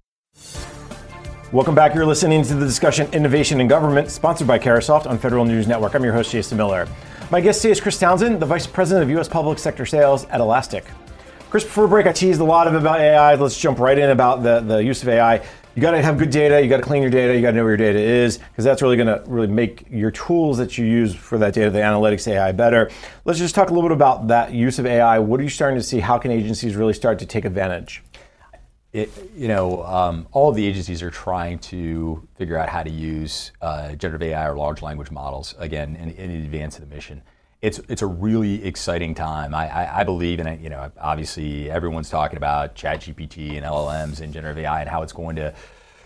Welcome 1.51 1.75
back. 1.75 1.94
You're 1.94 2.06
listening 2.06 2.44
to 2.44 2.53
the 2.53 2.65
discussion 2.65 3.12
Innovation 3.13 3.60
in 3.60 3.68
Government, 3.68 4.10
sponsored 4.10 4.48
by 4.48 4.58
Carahsoft 4.58 5.06
on 5.06 5.18
Federal 5.18 5.44
News 5.44 5.68
Network. 5.68 5.94
I'm 5.96 6.03
your 6.03 6.13
host, 6.13 6.32
Jason 6.32 6.58
Miller. 6.58 6.88
My 7.30 7.41
guest 7.41 7.62
today 7.62 7.74
is 7.74 7.82
Chris 7.82 8.00
Townsend, 8.00 8.39
the 8.39 8.46
Vice 8.46 8.65
President 8.65 9.03
of 9.03 9.10
U.S. 9.12 9.27
Public 9.27 9.60
Sector 9.60 9.86
Sales 9.86 10.25
at 10.25 10.39
Elastic. 10.39 10.86
Chris, 11.51 11.65
before 11.65 11.86
break, 11.86 12.08
I 12.08 12.13
teased 12.13 12.39
a 12.39 12.46
lot 12.46 12.65
of 12.65 12.75
about 12.75 13.01
AI. 13.01 13.36
Let's 13.36 13.60
jump 13.60 13.77
right 13.77 14.00
in 14.00 14.12
about 14.12 14.41
the, 14.41 14.62
the 14.62 14.77
use 14.77 15.03
of 15.03 15.10
AI. 15.10 15.46
You 15.75 15.81
got 15.81 15.91
to 15.91 16.01
have 16.01 16.17
good 16.17 16.29
data. 16.29 16.62
You 16.62 16.70
got 16.70 16.77
to 16.77 16.84
clean 16.84 17.01
your 17.01 17.12
data. 17.12 17.36
You 17.36 17.41
got 17.41 17.51
to 17.51 17.58
know 17.58 17.63
where 17.63 17.72
your 17.72 17.91
data 17.91 18.00
is 18.00 18.38
because 18.38 18.63
that's 18.63 18.81
really 18.81 18.96
going 18.96 19.08
to 19.08 19.22
really 19.27 19.48
make 19.48 19.86
your 19.89 20.12
tools 20.12 20.58
that 20.60 20.77
you 20.77 20.86
use 20.86 21.13
for 21.13 21.38
that 21.39 21.53
data, 21.53 21.70
the 21.70 21.79
analytics 21.79 22.25
AI, 22.25 22.53
better. 22.53 22.89
Let's 23.25 23.38
just 23.38 23.53
talk 23.53 23.70
a 23.70 23.74
little 23.74 23.89
bit 23.89 23.93
about 23.93 24.29
that 24.29 24.53
use 24.53 24.79
of 24.79 24.86
AI. 24.86 25.20
What 25.20 25.41
are 25.41 25.43
you 25.43 25.50
starting 25.50 25.77
to 25.77 25.84
see? 25.84 26.00
How 26.00 26.17
can 26.17 26.31
agencies 26.31 26.77
really 26.77 26.93
start 26.93 27.20
to 27.20 27.25
take 27.25 27.43
advantage? 27.43 28.01
It, 28.93 29.12
you 29.36 29.50
know, 29.50 29.84
um, 29.84 30.27
all 30.31 30.48
of 30.48 30.55
the 30.55 30.65
agencies 30.65 31.03
are 31.03 31.12
trying 31.12 31.60
to 31.60 32.25
figure 32.38 32.58
out 32.58 32.70
how 32.70 32.81
to 32.81 32.89
use 32.89 33.51
uh, 33.62 33.96
generative 33.96 34.29
AI 34.29 34.48
or 34.48 34.55
large 34.55 34.81
language 34.81 35.12
models 35.12 35.53
again 35.60 35.98
in, 35.98 36.12
in 36.12 36.31
advance 36.46 36.79
of 36.79 36.88
the 36.88 36.96
mission. 36.96 37.22
It's 37.62 37.80
it's 37.89 38.01
a 38.01 38.08
really 38.08 38.65
exciting 38.65 39.13
time. 39.13 39.53
I, 39.53 39.68
I, 39.70 40.00
I 40.00 40.03
believe 40.03 40.39
in 40.39 40.48
it. 40.48 40.60
You 40.62 40.70
know, 40.70 40.91
obviously 41.00 41.70
everyone's 41.70 42.10
talking 42.10 42.38
about 42.38 42.75
ChatGPT 42.75 43.56
and 43.58 43.65
LLMs 43.65 44.22
and 44.22 44.34
generative 44.34 44.63
AI 44.63 44.82
and 44.82 44.89
how 44.89 45.03
it's 45.03 45.13
going 45.13 45.36
to 45.36 45.53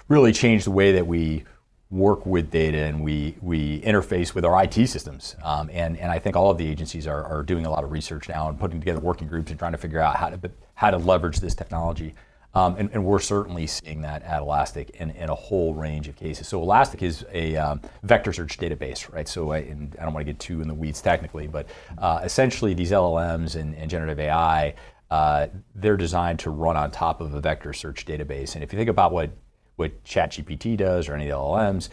really 0.08 0.34
change 0.34 0.66
the 0.66 0.72
way 0.72 0.92
that 0.92 1.08
we 1.08 1.46
work 1.92 2.26
with 2.26 2.52
data 2.52 2.80
and 2.80 3.02
we, 3.02 3.36
we 3.42 3.80
interface 3.82 4.34
with 4.34 4.44
our 4.44 4.64
IT 4.64 4.74
systems. 4.88 5.36
Um, 5.44 5.70
and, 5.72 5.98
and 5.98 6.12
I 6.12 6.20
think 6.20 6.36
all 6.36 6.50
of 6.50 6.58
the 6.58 6.68
agencies 6.68 7.08
are, 7.08 7.24
are 7.24 7.44
doing 7.44 7.66
a 7.66 7.70
lot 7.70 7.84
of 7.84 7.92
research 7.92 8.28
now 8.28 8.50
and 8.50 8.60
putting 8.60 8.80
together 8.80 9.00
working 9.00 9.28
groups 9.28 9.52
and 9.52 9.60
trying 9.60 9.72
to 9.72 9.78
figure 9.78 10.00
out 10.00 10.16
how 10.16 10.30
to, 10.30 10.52
how 10.74 10.92
to 10.92 10.98
leverage 10.98 11.40
this 11.40 11.56
technology. 11.56 12.14
Um, 12.56 12.78
and, 12.78 12.90
and, 12.94 13.04
we're 13.04 13.20
certainly 13.20 13.68
seeing 13.68 14.02
that 14.04 14.24
at 14.24 14.42
Elastic 14.42 14.92
in, 15.02 15.12
in, 15.12 15.30
a 15.30 15.36
whole 15.36 15.74
range 15.74 16.08
of 16.08 16.16
cases. 16.16 16.48
So 16.48 16.62
Elastic 16.62 17.04
is 17.04 17.26
a 17.34 17.58
um, 17.58 17.82
vector 18.04 18.32
search 18.32 18.58
database, 18.58 19.12
right? 19.12 19.28
So 19.28 19.52
I, 19.52 19.58
I 19.58 19.64
don't 19.74 20.14
want 20.14 20.26
to 20.26 20.32
get 20.32 20.40
too 20.40 20.62
in 20.62 20.70
the 20.70 20.74
weeds 20.74 21.02
technically, 21.02 21.48
but 21.48 21.68
uh, 21.98 22.22
essentially 22.24 22.74
these 22.74 22.92
LLMs 22.92 23.56
and, 23.60 23.76
and 23.76 23.90
generative 23.90 24.20
AI, 24.22 24.74
uh, 25.12 25.48
they're 25.76 25.98
designed 25.98 26.40
to 26.40 26.50
run 26.50 26.78
on 26.78 26.92
top 26.92 27.20
of 27.20 27.34
a 27.34 27.42
vector 27.42 27.74
search 27.74 28.06
database. 28.06 28.56
And 28.56 28.64
if 28.64 28.72
you 28.72 28.80
think 28.80 28.90
about 28.90 29.12
what 29.12 29.32
what 29.76 30.02
ChatGPT 30.06 30.78
does 30.78 31.10
or 31.10 31.16
any 31.16 31.30
of 31.30 31.32
the 31.32 31.36
LLMs, 31.36 31.90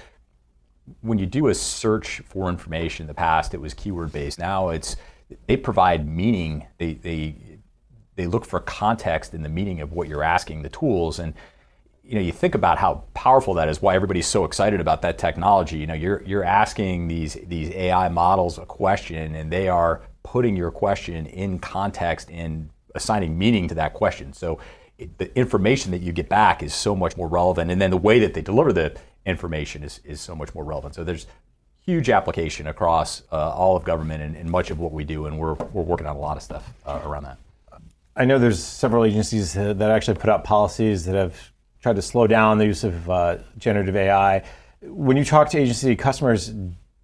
when 1.01 1.19
you 1.19 1.27
do 1.27 1.49
a 1.49 1.55
search 1.55 2.21
for 2.21 2.49
information 2.49 3.05
in 3.05 3.09
the 3.09 3.15
past, 3.15 3.55
it 3.55 3.61
was 3.61 3.75
keyword 3.75 4.13
based. 4.13 4.39
Now 4.39 4.69
it's 4.69 4.97
they 5.47 5.57
provide 5.57 6.09
meaning. 6.09 6.67
They 6.79 6.95
they 6.95 7.35
they 8.17 8.27
look 8.27 8.45
for 8.45 8.61
context 8.61 9.35
in 9.35 9.43
the 9.43 9.49
meaning 9.49 9.81
of 9.81 9.93
what 9.93 10.09
you're 10.09 10.23
asking 10.23 10.63
the 10.63 10.69
tools. 10.69 11.19
And 11.19 11.35
you 12.05 12.17
know 12.17 12.21
you 12.21 12.33
think 12.33 12.55
about 12.55 12.79
how 12.79 13.05
powerful 13.15 13.55
that 13.55 13.69
is 13.69 13.81
why 13.81 13.95
everybody's 13.95 14.27
so 14.27 14.45
excited 14.45 14.81
about 14.81 15.03
that 15.03 15.19
technology. 15.19 15.79
You 15.79 15.87
know 15.87 15.95
you're 15.95 16.23
you're 16.25 16.45
asking 16.45 17.09
these 17.09 17.35
these 17.47 17.71
AI 17.71 18.09
models 18.09 18.59
a 18.59 18.67
question 18.67 19.35
and 19.35 19.51
they 19.51 19.69
are 19.69 20.03
putting 20.23 20.57
your 20.57 20.71
question 20.71 21.27
in 21.27 21.59
context 21.59 22.31
and 22.31 22.71
assigning 22.95 23.39
meaning 23.39 23.69
to 23.69 23.75
that 23.75 23.95
question. 23.95 24.33
So 24.33 24.59
it, 24.99 25.17
the 25.19 25.37
information 25.37 25.91
that 25.93 26.03
you 26.03 26.13
get 26.13 26.29
back 26.29 26.63
is 26.63 26.75
so 26.75 26.95
much 26.95 27.17
more 27.17 27.29
relevant 27.29 27.71
and 27.71 27.81
then 27.81 27.91
the 27.91 27.97
way 27.97 28.19
that 28.21 28.35
they 28.35 28.43
deliver 28.43 28.73
the 28.73 28.95
information 29.25 29.83
is, 29.83 30.01
is 30.05 30.21
so 30.21 30.35
much 30.35 30.55
more 30.55 30.65
relevant. 30.65 30.95
So 30.95 31.05
there's 31.05 31.27
huge 31.81 32.11
application 32.11 32.67
across 32.67 33.23
uh, 33.33 33.51
all 33.51 33.77
of 33.77 33.85
government 33.85 34.23
and, 34.23 34.37
and, 34.37 34.49
much 34.49 34.71
of 34.71 34.79
what 34.79 34.93
we 34.93 35.03
do 35.03 35.27
and 35.27 35.37
we're, 35.37 35.55
we're 35.55 35.83
working 35.83 36.07
on 36.07 36.15
a 36.15 36.19
lot 36.19 36.37
of 36.37 36.43
stuff 36.43 36.73
uh, 36.87 37.01
around 37.05 37.25
that 37.25 37.39
I 38.15 38.27
know 38.27 38.39
there's 38.39 38.63
several 38.63 39.05
agencies 39.05 39.55
that 39.55 39.81
actually 39.81 40.19
put 40.19 40.29
out 40.29 40.45
policies 40.45 41.07
that 41.07 41.15
have 41.15 41.53
tried 41.81 41.97
to 41.97 42.03
slow 42.03 42.27
down 42.27 42.59
the 42.59 42.67
use 42.67 42.85
of 42.85 43.09
uh, 43.09 43.39
generative 43.57 43.97
AI. 43.97 44.45
When 44.83 45.17
you 45.17 45.25
talk 45.25 45.49
to 45.51 45.59
agency 45.59 45.97
customers, 45.97 46.53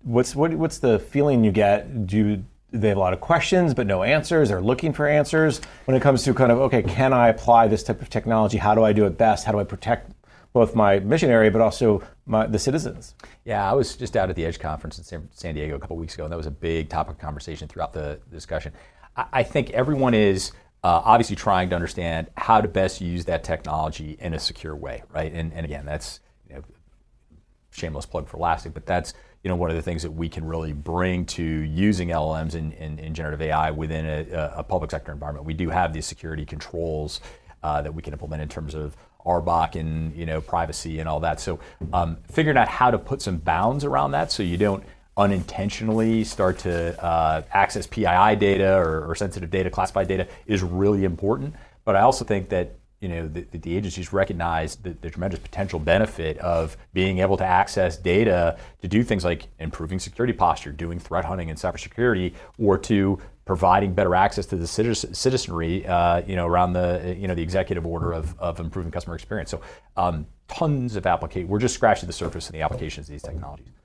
what's 0.02 0.36
what, 0.36 0.52
what's 0.54 0.78
the 0.78 0.98
feeling 0.98 1.44
you 1.44 1.50
get? 1.50 2.06
Do 2.06 2.44
they 2.72 2.88
have 2.88 2.98
a 2.98 3.00
lot 3.00 3.14
of 3.14 3.20
questions 3.20 3.72
but 3.72 3.86
no 3.86 4.02
answers? 4.02 4.50
They're 4.50 4.60
looking 4.60 4.92
for 4.92 5.08
answers 5.08 5.62
when 5.86 5.96
it 5.96 6.00
comes 6.02 6.24
to 6.24 6.34
kind 6.34 6.52
of 6.52 6.58
okay, 6.58 6.82
can 6.82 7.14
I 7.14 7.28
apply 7.28 7.68
this 7.68 7.82
type 7.82 8.02
of 8.02 8.10
technology? 8.10 8.58
How 8.58 8.74
do 8.74 8.84
I 8.84 8.92
do 8.92 9.06
it 9.06 9.16
best? 9.16 9.46
How 9.46 9.52
do 9.52 9.60
I 9.60 9.64
protect 9.64 10.12
both 10.52 10.74
my 10.74 10.98
mission 10.98 11.30
area 11.30 11.50
but 11.50 11.62
also 11.62 12.02
my, 12.26 12.46
the 12.46 12.58
citizens? 12.58 13.14
Yeah, 13.46 13.68
I 13.68 13.72
was 13.72 13.96
just 13.96 14.14
out 14.14 14.28
at 14.28 14.36
the 14.36 14.44
Edge 14.44 14.58
conference 14.58 14.98
in 14.98 15.28
San, 15.32 15.54
Diego 15.54 15.76
a 15.76 15.78
couple 15.78 15.96
weeks 15.96 16.14
ago, 16.14 16.24
and 16.24 16.32
that 16.32 16.36
was 16.36 16.46
a 16.46 16.50
big 16.50 16.90
topic 16.90 17.14
of 17.14 17.18
conversation 17.18 17.66
throughout 17.66 17.94
the 17.94 18.20
discussion. 18.30 18.72
I, 19.16 19.24
I 19.32 19.42
think 19.42 19.70
everyone 19.70 20.12
is 20.12 20.52
uh, 20.84 21.02
obviously 21.04 21.36
trying 21.36 21.68
to 21.70 21.74
understand 21.74 22.28
how 22.36 22.60
to 22.60 22.68
best 22.68 23.00
use 23.00 23.24
that 23.24 23.42
technology 23.42 24.16
in 24.20 24.34
a 24.34 24.38
secure 24.38 24.76
way, 24.76 25.02
right? 25.12 25.32
And, 25.32 25.52
and 25.52 25.64
again, 25.64 25.84
that's 25.84 26.20
you 26.48 26.56
know, 26.56 26.62
shameless 27.70 28.06
plug 28.06 28.28
for 28.28 28.36
Elastic, 28.36 28.74
but 28.74 28.86
that's 28.86 29.14
you 29.42 29.48
know 29.48 29.56
one 29.56 29.70
of 29.70 29.76
the 29.76 29.82
things 29.82 30.02
that 30.02 30.10
we 30.10 30.28
can 30.28 30.44
really 30.44 30.72
bring 30.72 31.24
to 31.24 31.42
using 31.42 32.08
LLMs 32.08 32.54
and, 32.54 32.72
and, 32.74 33.14
generative 33.14 33.40
AI 33.40 33.70
within 33.70 34.04
a, 34.04 34.52
a, 34.56 34.64
public 34.64 34.90
sector 34.90 35.12
environment. 35.12 35.46
We 35.46 35.54
do 35.54 35.70
have 35.70 35.92
these 35.92 36.06
security 36.06 36.44
controls 36.44 37.20
uh, 37.62 37.82
that 37.82 37.94
we 37.94 38.02
can 38.02 38.12
implement 38.12 38.42
in 38.42 38.48
terms 38.48 38.74
of 38.74 38.96
RBAC 39.24 39.76
and 39.76 40.14
you 40.16 40.26
know 40.26 40.40
privacy 40.40 40.98
and 41.00 41.08
all 41.08 41.20
that. 41.20 41.40
So 41.40 41.60
um, 41.92 42.18
figuring 42.30 42.56
out 42.56 42.68
how 42.68 42.90
to 42.90 42.98
put 42.98 43.22
some 43.22 43.38
bounds 43.38 43.84
around 43.84 44.12
that 44.12 44.32
so 44.32 44.42
you 44.42 44.56
don't 44.56 44.82
unintentionally 45.18 46.22
start 46.22 46.58
to 46.60 47.04
uh, 47.04 47.42
access 47.52 47.86
PII 47.86 48.36
data 48.36 48.76
or, 48.76 49.10
or, 49.10 49.14
sensitive 49.16 49.50
data, 49.50 49.68
classified 49.68 50.06
data 50.06 50.28
is 50.46 50.62
really 50.62 51.04
important. 51.04 51.54
But 51.84 51.96
I 51.96 52.02
also 52.02 52.24
think 52.24 52.48
that 52.50 52.76
you 53.00 53.08
know 53.08 53.28
the, 53.28 53.42
the 53.52 53.76
agencies 53.76 54.12
recognize 54.12 54.76
the, 54.76 54.90
the, 54.90 55.10
tremendous 55.10 55.38
potential 55.38 55.78
benefit 55.78 56.36
of 56.38 56.76
being 56.92 57.18
able 57.18 57.36
to 57.36 57.44
access 57.44 57.96
data 57.96 58.58
to 58.82 58.88
do 58.88 59.04
things 59.04 59.24
like 59.24 59.46
improving 59.60 59.98
security 60.00 60.32
posture, 60.32 60.72
doing 60.72 60.98
threat 60.98 61.24
hunting 61.24 61.50
and 61.50 61.58
cybersecurity, 61.58 62.34
or 62.58 62.76
to 62.78 63.20
providing 63.44 63.94
better 63.94 64.14
access 64.14 64.46
to 64.46 64.56
the 64.56 64.66
citizenry, 64.66 65.86
uh, 65.86 66.22
you 66.26 66.36
know, 66.36 66.46
around 66.46 66.72
the 66.72 67.16
you 67.18 67.28
know 67.28 67.34
the 67.34 67.42
executive 67.42 67.86
order 67.86 68.12
of, 68.12 68.38
of 68.38 68.58
improving 68.58 68.90
customer 68.90 69.14
experience. 69.14 69.50
So 69.50 69.60
um, 69.96 70.26
tons 70.48 70.96
of 70.96 71.06
application. 71.06 71.48
We're 71.48 71.60
just 71.60 71.74
scratching 71.74 72.08
the 72.08 72.12
surface 72.12 72.50
in 72.50 72.52
the 72.54 72.62
applications 72.62 73.08
of 73.08 73.12
these 73.12 73.22
technologies. 73.22 73.77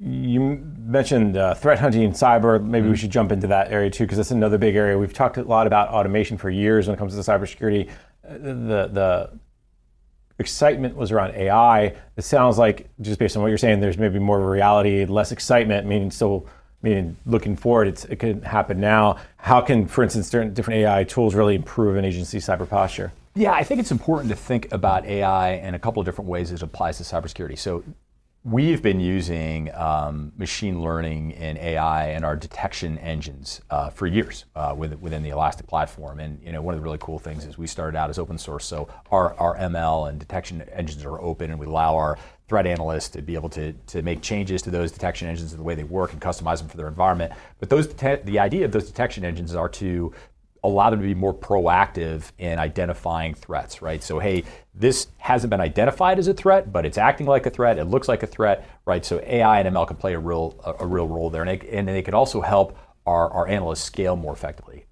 You 0.00 0.40
mentioned 0.78 1.36
uh, 1.36 1.54
threat 1.54 1.78
hunting, 1.78 2.12
cyber. 2.12 2.62
Maybe 2.62 2.82
mm-hmm. 2.82 2.90
we 2.90 2.96
should 2.96 3.10
jump 3.10 3.32
into 3.32 3.46
that 3.48 3.70
area 3.70 3.90
too, 3.90 4.04
because 4.04 4.18
that's 4.18 4.30
another 4.30 4.58
big 4.58 4.76
area. 4.76 4.98
We've 4.98 5.12
talked 5.12 5.36
a 5.36 5.42
lot 5.42 5.66
about 5.66 5.88
automation 5.88 6.38
for 6.38 6.50
years 6.50 6.86
when 6.86 6.94
it 6.94 6.98
comes 6.98 7.14
to 7.14 7.20
cybersecurity. 7.20 7.88
Uh, 8.28 8.38
the 8.38 8.90
the 8.92 9.30
excitement 10.38 10.96
was 10.96 11.12
around 11.12 11.34
AI. 11.34 11.94
It 12.16 12.22
sounds 12.22 12.58
like, 12.58 12.88
just 13.00 13.18
based 13.18 13.36
on 13.36 13.42
what 13.42 13.48
you're 13.48 13.58
saying, 13.58 13.80
there's 13.80 13.98
maybe 13.98 14.18
more 14.18 14.38
of 14.38 14.44
a 14.44 14.48
reality, 14.48 15.04
less 15.04 15.32
excitement, 15.32 15.86
meaning 15.86 16.10
still 16.10 16.46
meaning 16.82 17.16
looking 17.26 17.56
forward, 17.56 17.86
it 18.10 18.18
can 18.18 18.42
happen 18.42 18.80
now. 18.80 19.16
How 19.36 19.60
can, 19.60 19.86
for 19.86 20.02
instance, 20.02 20.28
different 20.30 20.80
AI 20.80 21.04
tools 21.04 21.34
really 21.34 21.54
improve 21.54 21.96
an 21.96 22.04
agency's 22.04 22.46
cyber 22.46 22.68
posture? 22.68 23.12
Yeah, 23.34 23.52
I 23.52 23.62
think 23.64 23.80
it's 23.80 23.90
important 23.90 24.30
to 24.30 24.36
think 24.36 24.70
about 24.72 25.06
AI 25.06 25.52
in 25.54 25.74
a 25.74 25.78
couple 25.78 26.00
of 26.00 26.06
different 26.06 26.28
ways 26.28 26.52
as 26.52 26.60
it 26.60 26.64
applies 26.64 26.98
to 26.98 27.04
cybersecurity. 27.04 27.58
So 27.58 27.82
We've 28.44 28.82
been 28.82 28.98
using 28.98 29.72
um, 29.72 30.32
machine 30.36 30.82
learning 30.82 31.34
and 31.34 31.56
AI 31.58 32.08
and 32.08 32.24
our 32.24 32.34
detection 32.34 32.98
engines 32.98 33.60
uh, 33.70 33.90
for 33.90 34.08
years 34.08 34.46
uh, 34.56 34.74
within 34.76 35.22
the 35.22 35.28
Elastic 35.28 35.68
platform. 35.68 36.18
And 36.18 36.42
you 36.42 36.50
know, 36.50 36.60
one 36.60 36.74
of 36.74 36.80
the 36.80 36.82
really 36.82 36.98
cool 37.00 37.20
things 37.20 37.44
is 37.44 37.56
we 37.56 37.68
started 37.68 37.96
out 37.96 38.10
as 38.10 38.18
open 38.18 38.38
source, 38.38 38.64
so 38.64 38.88
our, 39.12 39.34
our 39.34 39.56
ML 39.58 40.08
and 40.08 40.18
detection 40.18 40.60
engines 40.72 41.04
are 41.04 41.20
open, 41.20 41.52
and 41.52 41.60
we 41.60 41.66
allow 41.66 41.94
our 41.94 42.18
threat 42.48 42.66
analysts 42.66 43.10
to 43.10 43.22
be 43.22 43.34
able 43.36 43.48
to, 43.50 43.74
to 43.86 44.02
make 44.02 44.22
changes 44.22 44.60
to 44.62 44.72
those 44.72 44.90
detection 44.90 45.28
engines 45.28 45.52
and 45.52 45.60
the 45.60 45.64
way 45.64 45.76
they 45.76 45.84
work 45.84 46.12
and 46.12 46.20
customize 46.20 46.58
them 46.58 46.66
for 46.66 46.76
their 46.76 46.88
environment. 46.88 47.32
But 47.60 47.70
those 47.70 47.86
the 47.86 48.40
idea 48.40 48.64
of 48.64 48.72
those 48.72 48.88
detection 48.88 49.24
engines 49.24 49.54
are 49.54 49.68
to 49.68 50.12
allow 50.64 50.90
them 50.90 51.00
to 51.00 51.06
be 51.06 51.14
more 51.14 51.34
proactive 51.34 52.30
in 52.38 52.58
identifying 52.58 53.34
threats, 53.34 53.82
right? 53.82 54.02
So, 54.02 54.18
hey, 54.18 54.44
this 54.74 55.08
hasn't 55.18 55.50
been 55.50 55.60
identified 55.60 56.18
as 56.18 56.28
a 56.28 56.34
threat, 56.34 56.72
but 56.72 56.86
it's 56.86 56.98
acting 56.98 57.26
like 57.26 57.46
a 57.46 57.50
threat. 57.50 57.78
It 57.78 57.84
looks 57.84 58.08
like 58.08 58.22
a 58.22 58.26
threat, 58.26 58.68
right? 58.86 59.04
So 59.04 59.20
AI 59.26 59.60
and 59.60 59.74
ML 59.74 59.86
can 59.86 59.96
play 59.96 60.14
a 60.14 60.18
real 60.18 60.58
a, 60.64 60.84
a 60.84 60.86
real 60.86 61.08
role 61.08 61.30
there, 61.30 61.42
and 61.42 61.60
they, 61.60 61.68
and 61.68 61.88
they 61.88 62.02
could 62.02 62.14
also 62.14 62.40
help 62.40 62.78
our, 63.06 63.30
our 63.30 63.48
analysts 63.48 63.82
scale 63.82 64.16
more 64.16 64.32
effectively. 64.32 64.86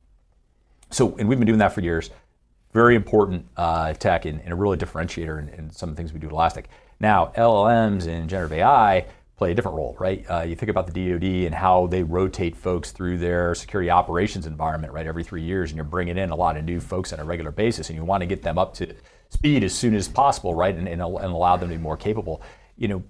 So, 0.91 1.17
and 1.17 1.29
we've 1.29 1.39
been 1.39 1.47
doing 1.47 1.61
that 1.61 1.73
for 1.73 1.81
years. 1.81 2.11
Very 2.73 2.97
important 2.97 3.47
uh, 3.57 3.93
tech 3.95 4.25
and, 4.25 4.41
and, 4.41 4.53
a 4.53 4.57
really 4.57 4.77
differentiator 4.77 5.39
in, 5.39 5.49
in 5.51 5.71
some 5.71 5.89
of 5.89 5.97
the 5.97 6.01
things 6.01 6.13
we 6.13 6.21
do 6.21 6.27
at 6.27 6.33
Elastic. 6.33 6.69
Now, 6.99 7.33
LLMs 7.37 8.07
and 8.07 8.29
generative 8.29 8.59
AI 8.59 9.07
play 9.41 9.53
a 9.53 9.55
different 9.55 9.79
role, 9.79 9.97
right? 9.99 10.23
Uh, 10.31 10.43
you 10.43 10.55
think 10.55 10.69
about 10.69 10.87
the 10.87 10.93
DoD 10.93 11.47
and 11.47 11.55
how 11.55 11.87
they 11.87 12.03
rotate 12.03 12.55
folks 12.55 12.91
through 12.91 13.17
their 13.17 13.55
security 13.55 13.89
operations 13.89 14.45
environment, 14.45 14.93
right? 14.93 15.07
Every 15.07 15.25
three 15.25 15.41
years, 15.41 15.71
and 15.71 15.77
you're 15.77 15.85
bringing 15.87 16.19
in 16.19 16.29
a 16.29 16.37
lot 16.37 16.59
of 16.59 16.65
new 16.67 16.79
folks 16.79 17.11
on 17.15 17.21
a 17.21 17.25
regular 17.25 17.51
basis, 17.51 17.89
and 17.89 17.97
you 17.97 18.05
want 18.05 18.21
to 18.21 18.27
get 18.27 18.43
them 18.43 18.59
up 18.59 18.75
to 18.75 18.95
speed 19.31 19.65
as 19.65 19.73
soon 19.73 19.95
as 19.95 20.09
possible, 20.09 20.55
right? 20.55 20.75
And, 20.75 20.87
and, 20.87 21.01
and 21.01 21.33
allow 21.33 21.57
them 21.57 21.71
to 21.71 21.75
be 21.75 21.81
more 21.81 21.97
capable. 21.97 22.43
You 22.77 22.89
know, 22.89 23.03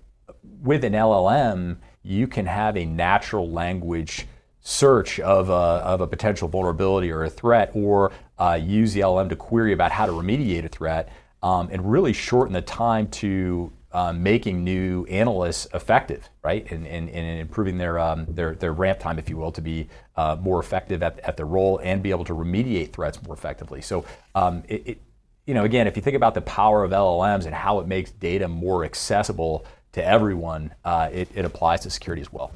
with 0.63 0.85
an 0.85 0.93
LLM, 0.93 1.79
you 2.05 2.29
can 2.29 2.47
have 2.47 2.77
a 2.77 2.85
natural 2.85 3.51
language 3.51 4.29
search 4.61 5.19
of 5.19 5.49
a, 5.49 5.53
of 5.53 6.01
a 6.01 6.07
potential 6.07 6.47
vulnerability 6.47 7.11
or 7.11 7.25
a 7.25 7.31
threat, 7.31 7.73
or 7.75 8.13
uh, 8.39 8.57
use 8.63 8.93
the 8.93 9.01
LLM 9.01 9.31
to 9.31 9.37
query 9.37 9.73
about 9.73 9.91
how 9.91 10.07
to 10.07 10.13
remediate 10.13 10.65
a 10.65 10.69
threat 10.69 11.13
um, 11.43 11.69
and 11.73 11.91
really 11.91 12.13
shorten 12.13 12.53
the 12.53 12.63
time 12.63 13.09
to 13.09 13.73
um, 13.93 14.23
making 14.23 14.63
new 14.63 15.05
analysts 15.07 15.67
effective, 15.75 16.29
right, 16.43 16.71
and, 16.71 16.87
and, 16.87 17.09
and 17.09 17.41
improving 17.41 17.79
their, 17.79 17.99
um, 17.99 18.27
their, 18.29 18.55
their 18.55 18.73
ramp 18.73 19.01
time, 19.01 19.19
if 19.19 19.29
you 19.29 19.37
will, 19.37 19.51
to 19.53 19.61
be 19.61 19.89
uh, 20.17 20.37
more 20.41 20.61
effective 20.61 21.03
at, 21.03 21.19
at 21.21 21.37
their 21.37 21.47
role 21.47 21.81
and 21.83 22.03
be 22.03 22.11
able 22.11 22.25
to 22.25 22.33
remediate 22.33 22.93
threats 22.93 23.23
more 23.23 23.35
effectively. 23.35 23.81
So, 23.81 24.05
um, 24.35 24.63
it, 24.69 24.83
it, 24.87 24.99
you 25.47 25.55
know, 25.55 25.65
again, 25.65 25.89
if 25.89 25.97
you 25.97 26.03
think 26.03 26.15
about 26.15 26.35
the 26.35 26.43
power 26.43 26.85
of 26.85 26.93
LLMs 26.93 27.47
and 27.47 27.55
how 27.55 27.81
it 27.81 27.89
makes 27.89 28.13
data 28.13 28.47
more 28.47 28.85
accessible 28.85 29.65
to 29.93 30.05
everyone, 30.05 30.73
uh, 30.85 31.09
it, 31.13 31.29
it 31.35 31.45
applies 31.45 31.81
to 31.81 31.91
security 31.91 32.23
as 32.23 32.33
well. 32.33 32.53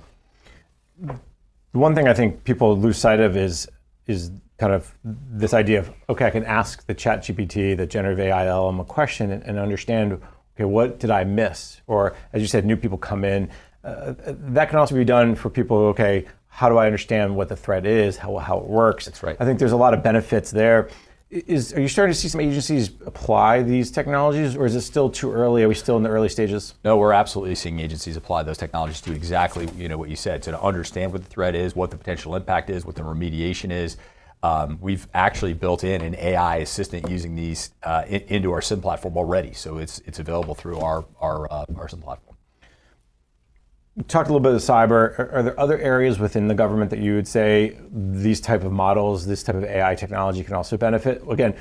The 1.01 1.79
one 1.81 1.94
thing 1.97 2.07
I 2.07 2.14
think 2.14 2.44
people 2.44 2.79
lose 2.79 2.97
sight 2.97 3.18
of 3.18 3.37
is 3.37 3.68
is 4.07 4.31
kind 4.59 4.73
of 4.73 4.94
this 5.03 5.55
idea 5.55 5.81
of 5.81 5.90
okay, 6.09 6.27
I 6.27 6.31
can 6.31 6.44
ask 6.44 6.87
the 6.87 6.94
Chat 6.94 7.20
GPT, 7.20 7.77
the 7.77 7.87
generative 7.87 8.20
AI 8.20 8.44
LLM, 8.44 8.81
a 8.81 8.85
question 8.85 9.33
and, 9.33 9.42
and 9.42 9.59
understand 9.59 10.20
okay, 10.56 10.64
what 10.64 10.98
did 10.98 11.10
I 11.10 11.24
miss? 11.24 11.80
Or 11.86 12.14
as 12.32 12.42
you 12.42 12.48
said, 12.48 12.64
new 12.64 12.76
people 12.76 12.98
come 12.98 13.24
in. 13.24 13.50
Uh, 13.82 14.14
that 14.28 14.70
can 14.70 14.78
also 14.78 14.94
be 14.94 15.04
done 15.04 15.34
for 15.34 15.50
people. 15.50 15.76
Okay, 15.76 16.26
how 16.48 16.68
do 16.68 16.78
I 16.78 16.86
understand 16.86 17.36
what 17.36 17.48
the 17.48 17.56
threat 17.56 17.84
is? 17.84 18.16
How 18.16 18.36
how 18.38 18.58
it 18.58 18.66
works? 18.66 19.04
That's 19.04 19.22
right. 19.22 19.36
I 19.38 19.44
think 19.44 19.58
there's 19.58 19.72
a 19.72 19.76
lot 19.76 19.92
of 19.92 20.02
benefits 20.02 20.50
there. 20.50 20.88
Is, 21.30 21.72
are 21.72 21.80
you 21.80 21.88
starting 21.88 22.12
to 22.14 22.18
see 22.18 22.28
some 22.28 22.40
agencies 22.40 22.90
apply 23.04 23.62
these 23.62 23.90
technologies, 23.90 24.54
or 24.54 24.66
is 24.66 24.76
it 24.76 24.82
still 24.82 25.10
too 25.10 25.32
early? 25.32 25.64
Are 25.64 25.68
we 25.68 25.74
still 25.74 25.96
in 25.96 26.04
the 26.04 26.08
early 26.08 26.28
stages? 26.28 26.74
No, 26.84 26.96
we're 26.96 27.12
absolutely 27.12 27.56
seeing 27.56 27.80
agencies 27.80 28.16
apply 28.16 28.44
those 28.44 28.56
technologies 28.56 29.00
to 29.00 29.12
exactly 29.12 29.68
you 29.76 29.88
know 29.88 29.98
what 29.98 30.10
you 30.10 30.16
said, 30.16 30.44
so 30.44 30.52
to 30.52 30.62
understand 30.62 31.12
what 31.12 31.24
the 31.24 31.28
threat 31.28 31.56
is, 31.56 31.74
what 31.74 31.90
the 31.90 31.96
potential 31.96 32.36
impact 32.36 32.70
is, 32.70 32.86
what 32.86 32.94
the 32.94 33.02
remediation 33.02 33.72
is. 33.72 33.96
Um, 34.44 34.76
we've 34.83 35.09
actually 35.14 35.54
built 35.54 35.85
in 35.85 36.02
an 36.02 36.14
AI 36.16 36.57
assistant 36.57 37.09
using 37.09 37.35
these 37.35 37.70
uh, 37.83 38.04
in, 38.07 38.20
into 38.28 38.52
our 38.52 38.61
SIEM 38.61 38.83
platform 38.83 39.16
already, 39.16 39.54
so 39.54 39.78
it's 39.78 40.00
it's 40.00 40.18
available 40.18 40.54
through 40.54 40.80
our 40.80 41.07
our, 41.18 41.50
uh, 41.50 41.64
our 41.76 41.88
SIEM 41.88 42.02
platform 42.02 42.37
talked 44.09 44.28
a 44.28 44.33
little 44.33 44.40
bit 44.40 44.52
of 44.52 44.61
cyber. 44.61 45.16
Are, 45.18 45.30
are, 45.35 45.42
there 45.44 45.61
other 45.61 45.78
areas 45.78 46.18
within 46.18 46.48
the 46.48 46.54
government 46.54 46.90
that 46.90 46.98
you 46.98 47.14
would 47.14 47.28
say 47.28 47.78
these 47.92 48.40
type 48.40 48.64
of 48.64 48.72
models, 48.72 49.24
this 49.24 49.42
type 49.42 49.54
of 49.54 49.64
AI 49.64 49.94
technology 49.94 50.42
can 50.42 50.54
also 50.54 50.76
benefit? 50.76 51.22
Again, 51.30 51.54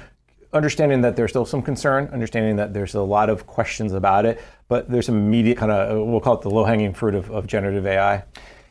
understanding 0.51 1.01
that 1.01 1.15
there's 1.15 1.29
still 1.29 1.45
some 1.45 1.61
concern, 1.61 2.09
understanding 2.11 2.55
that 2.55 2.73
there's 2.73 2.95
a 2.95 3.01
lot 3.01 3.29
of 3.29 3.45
questions 3.45 3.93
about 3.93 4.25
it, 4.25 4.41
but 4.67 4.89
there's 4.89 5.05
some 5.05 5.15
immediate 5.15 5.57
kind 5.57 5.71
of 5.71 6.07
we'll 6.07 6.19
call 6.19 6.35
it 6.35 6.41
the 6.41 6.49
low-hanging 6.49 6.93
fruit 6.93 7.15
of, 7.15 7.29
of 7.29 7.45
generative 7.45 7.85
AI. 7.85 8.23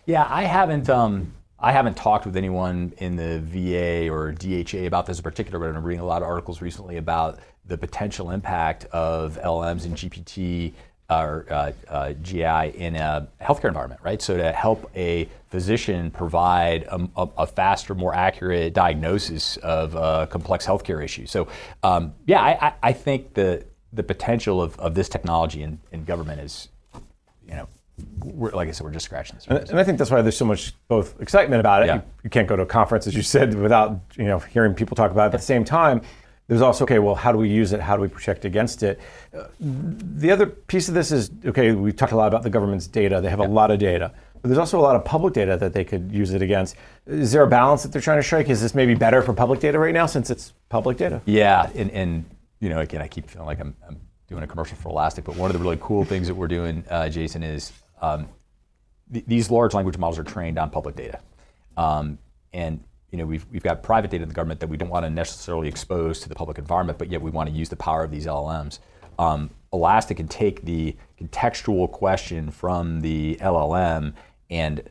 Yeah, 0.07 0.27
I 0.29 0.43
haven't. 0.43 0.91
Um, 0.91 1.33
I 1.63 1.71
haven't 1.71 1.97
talked 1.97 2.27
with 2.27 2.37
anyone 2.37 2.93
in 2.99 3.15
the 3.15 3.39
VA 3.41 4.13
or 4.13 4.33
DHA 4.33 4.85
about 4.87 5.07
this 5.07 5.19
in 5.19 5.23
particular, 5.23 5.61
but 5.61 5.69
I've 5.69 5.75
been 5.75 5.83
reading 5.85 6.01
a 6.01 6.05
lot 6.07 6.23
of 6.23 6.29
articles 6.29 6.61
recently 6.61 6.97
about 6.97 7.39
the 7.65 7.79
potential 7.79 8.31
impact 8.31 8.87
of 8.87 9.39
LMs 9.43 9.85
and 9.85 9.95
GPT 9.95 10.73
or 11.09 11.47
uh, 11.51 11.73
uh, 11.89 12.13
GI 12.15 12.77
in 12.77 12.97
a 12.97 13.29
healthcare 13.41 13.69
environment, 13.69 14.01
right? 14.03 14.21
So 14.21 14.37
to 14.37 14.51
help 14.51 14.91
a 14.97 15.29
physician 15.51 16.11
provide 16.11 16.83
a, 16.85 17.09
a, 17.17 17.29
a 17.39 17.47
faster, 17.47 17.95
more 17.95 18.15
accurate 18.15 18.73
diagnosis 18.73 19.57
of 19.59 19.93
complex 20.31 20.67
healthcare 20.67 21.05
issue. 21.05 21.27
So 21.27 21.47
um, 21.85 22.15
yeah, 22.27 22.41
I, 22.41 22.73
I, 22.83 22.93
think 22.93 23.35
the 23.35 23.65
the 23.93 24.03
potential 24.03 24.63
of, 24.63 24.79
of 24.81 24.95
this 24.95 25.09
technology 25.09 25.63
in, 25.63 25.79
in 25.93 26.05
government 26.05 26.41
is, 26.41 26.69
like 28.25 28.69
I 28.69 28.71
said, 28.73 28.85
we're 28.85 28.93
just 28.93 29.07
scratching 29.07 29.37
the 29.37 29.43
surface. 29.43 29.61
And, 29.63 29.71
and, 29.71 29.81
I 29.81 29.85
think 29.85 29.99
that's 29.99 30.11
why 30.11 30.23
there's 30.23 30.37
so 30.37 30.45
much 30.45 30.75
both 30.89 31.21
excitement 31.21 31.61
about 31.61 31.83
it. 31.83 31.87
Yeah. 31.87 31.97
You, 31.97 32.03
you, 32.25 32.31
can't 32.31 32.49
go 32.49 32.57
to 32.57 32.63
a 32.63 32.67
conference, 32.67 33.07
as 33.07 33.15
you 33.15 33.23
said, 33.23 33.55
without 33.55 33.99
you 34.17 34.25
know 34.25 34.39
hearing 34.39 34.75
people 34.75 34.95
talk 34.95 35.11
about 35.11 35.27
it. 35.27 35.31
But 35.31 35.37
at 35.37 35.41
the 35.41 35.47
same 35.47 35.65
time, 35.65 36.03
there's 36.49 36.61
also, 36.63 36.85
okay, 36.85 36.99
well, 36.99 37.15
how 37.15 37.33
do 37.33 37.39
we 37.39 37.49
use 37.49 37.73
it? 37.73 37.81
How 37.81 37.97
do 37.97 38.03
we 38.03 38.09
protect 38.09 38.45
against 38.45 38.83
it? 38.83 39.01
Uh, 39.37 39.45
the 39.59 40.31
other 40.31 40.47
piece 40.47 40.89
of 40.89 40.95
this 40.95 41.13
is, 41.13 41.31
okay, 41.47 41.73
we've 41.73 41.97
talked 41.97 42.13
a 42.13 42.17
lot 42.17 42.29
about 42.29 42.43
the 42.43 42.51
government's 42.51 42.87
data. 42.87 43.21
They 43.21 43.31
have 43.31 43.39
yeah. 43.39 43.47
a 43.47 43.49
lot 43.49 43.71
of 43.71 43.79
data. 43.79 44.13
But 44.43 44.49
there's 44.49 44.59
also 44.59 44.79
a 44.79 44.83
lot 44.83 44.97
of 44.97 45.05
public 45.05 45.35
data 45.35 45.57
that 45.57 45.73
they 45.73 45.85
could 45.85 46.11
use 46.11 46.35
it 46.35 46.43
against. 46.43 46.77
Is 47.07 47.31
there 47.31 47.43
a 47.43 47.49
balance 47.49 47.85
that 47.85 47.93
they're 47.93 48.03
trying 48.03 48.19
to 48.19 48.25
strike? 48.25 48.51
Is 48.51 48.61
this 48.61 48.75
maybe 48.75 48.95
better 48.95 49.23
for 49.23 49.33
public 49.33 49.61
data 49.61 49.79
right 49.79 49.95
now 49.95 50.07
since 50.07 50.31
it's 50.31 50.53
public 50.69 50.97
data? 50.97 51.23
Yeah, 51.27 51.71
and, 51.77 51.91
and 51.93 52.25
you 52.59 52.69
know, 52.69 52.81
again, 52.81 53.01
I 53.01 53.09
keep 53.09 53.31
feeling 53.31 53.47
like 53.47 53.61
I'm, 53.61 53.77
I'm 53.89 54.01
doing 54.29 54.43
a 54.43 54.47
commercial 54.47 54.77
for 54.77 54.89
Elastic, 54.89 55.25
but 55.25 55.37
one 55.37 55.49
of 55.49 55.57
the 55.57 55.63
really 55.63 55.79
cool 55.81 56.05
things 56.05 56.27
that 56.27 56.35
we're 56.35 56.49
doing, 56.49 56.85
uh, 56.91 57.09
Jason, 57.09 57.45
is 57.45 57.73
um, 58.03 58.29
th- 59.13 59.25
these 59.27 59.51
large 59.51 59.73
language 59.73 59.97
models 59.97 60.19
are 60.19 60.25
trained 60.25 60.59
on 60.59 60.69
public 60.69 60.97
data. 60.97 61.21
Um, 61.77 62.19
and 62.53 62.85
you 63.11 63.19
know, 63.19 63.27
we've, 63.27 63.47
we've 63.51 63.63
got 63.63 63.83
private 63.83 64.11
data 64.11 64.23
in 64.23 64.29
the 64.29 64.35
government 64.35 64.61
that 64.61 64.69
we 64.69 64.77
don't 64.77 64.89
want 64.89 65.05
to 65.05 65.11
necessarily 65.11 65.69
expose 65.69 66.21
to 66.21 66.29
the 66.29 66.35
public 66.35 66.59
environment, 66.59 66.99
but 66.99 67.11
yet 67.11 67.21
we 67.21 67.31
want 67.31 67.49
to 67.49 67.55
use 67.55 67.69
the 67.69 67.77
power 67.77 68.03
of 68.03 68.11
these 68.11 68.27
LLMs. 68.27 68.79
Um, 69.19 69.51
Elastic 69.73 70.17
can 70.17 70.29
take 70.29 70.65
the 70.65 70.97
contextual 71.21 71.91
question 71.91 72.51
from 72.51 73.01
the 73.01 73.37
LLM 73.41 74.15
and 74.51 74.83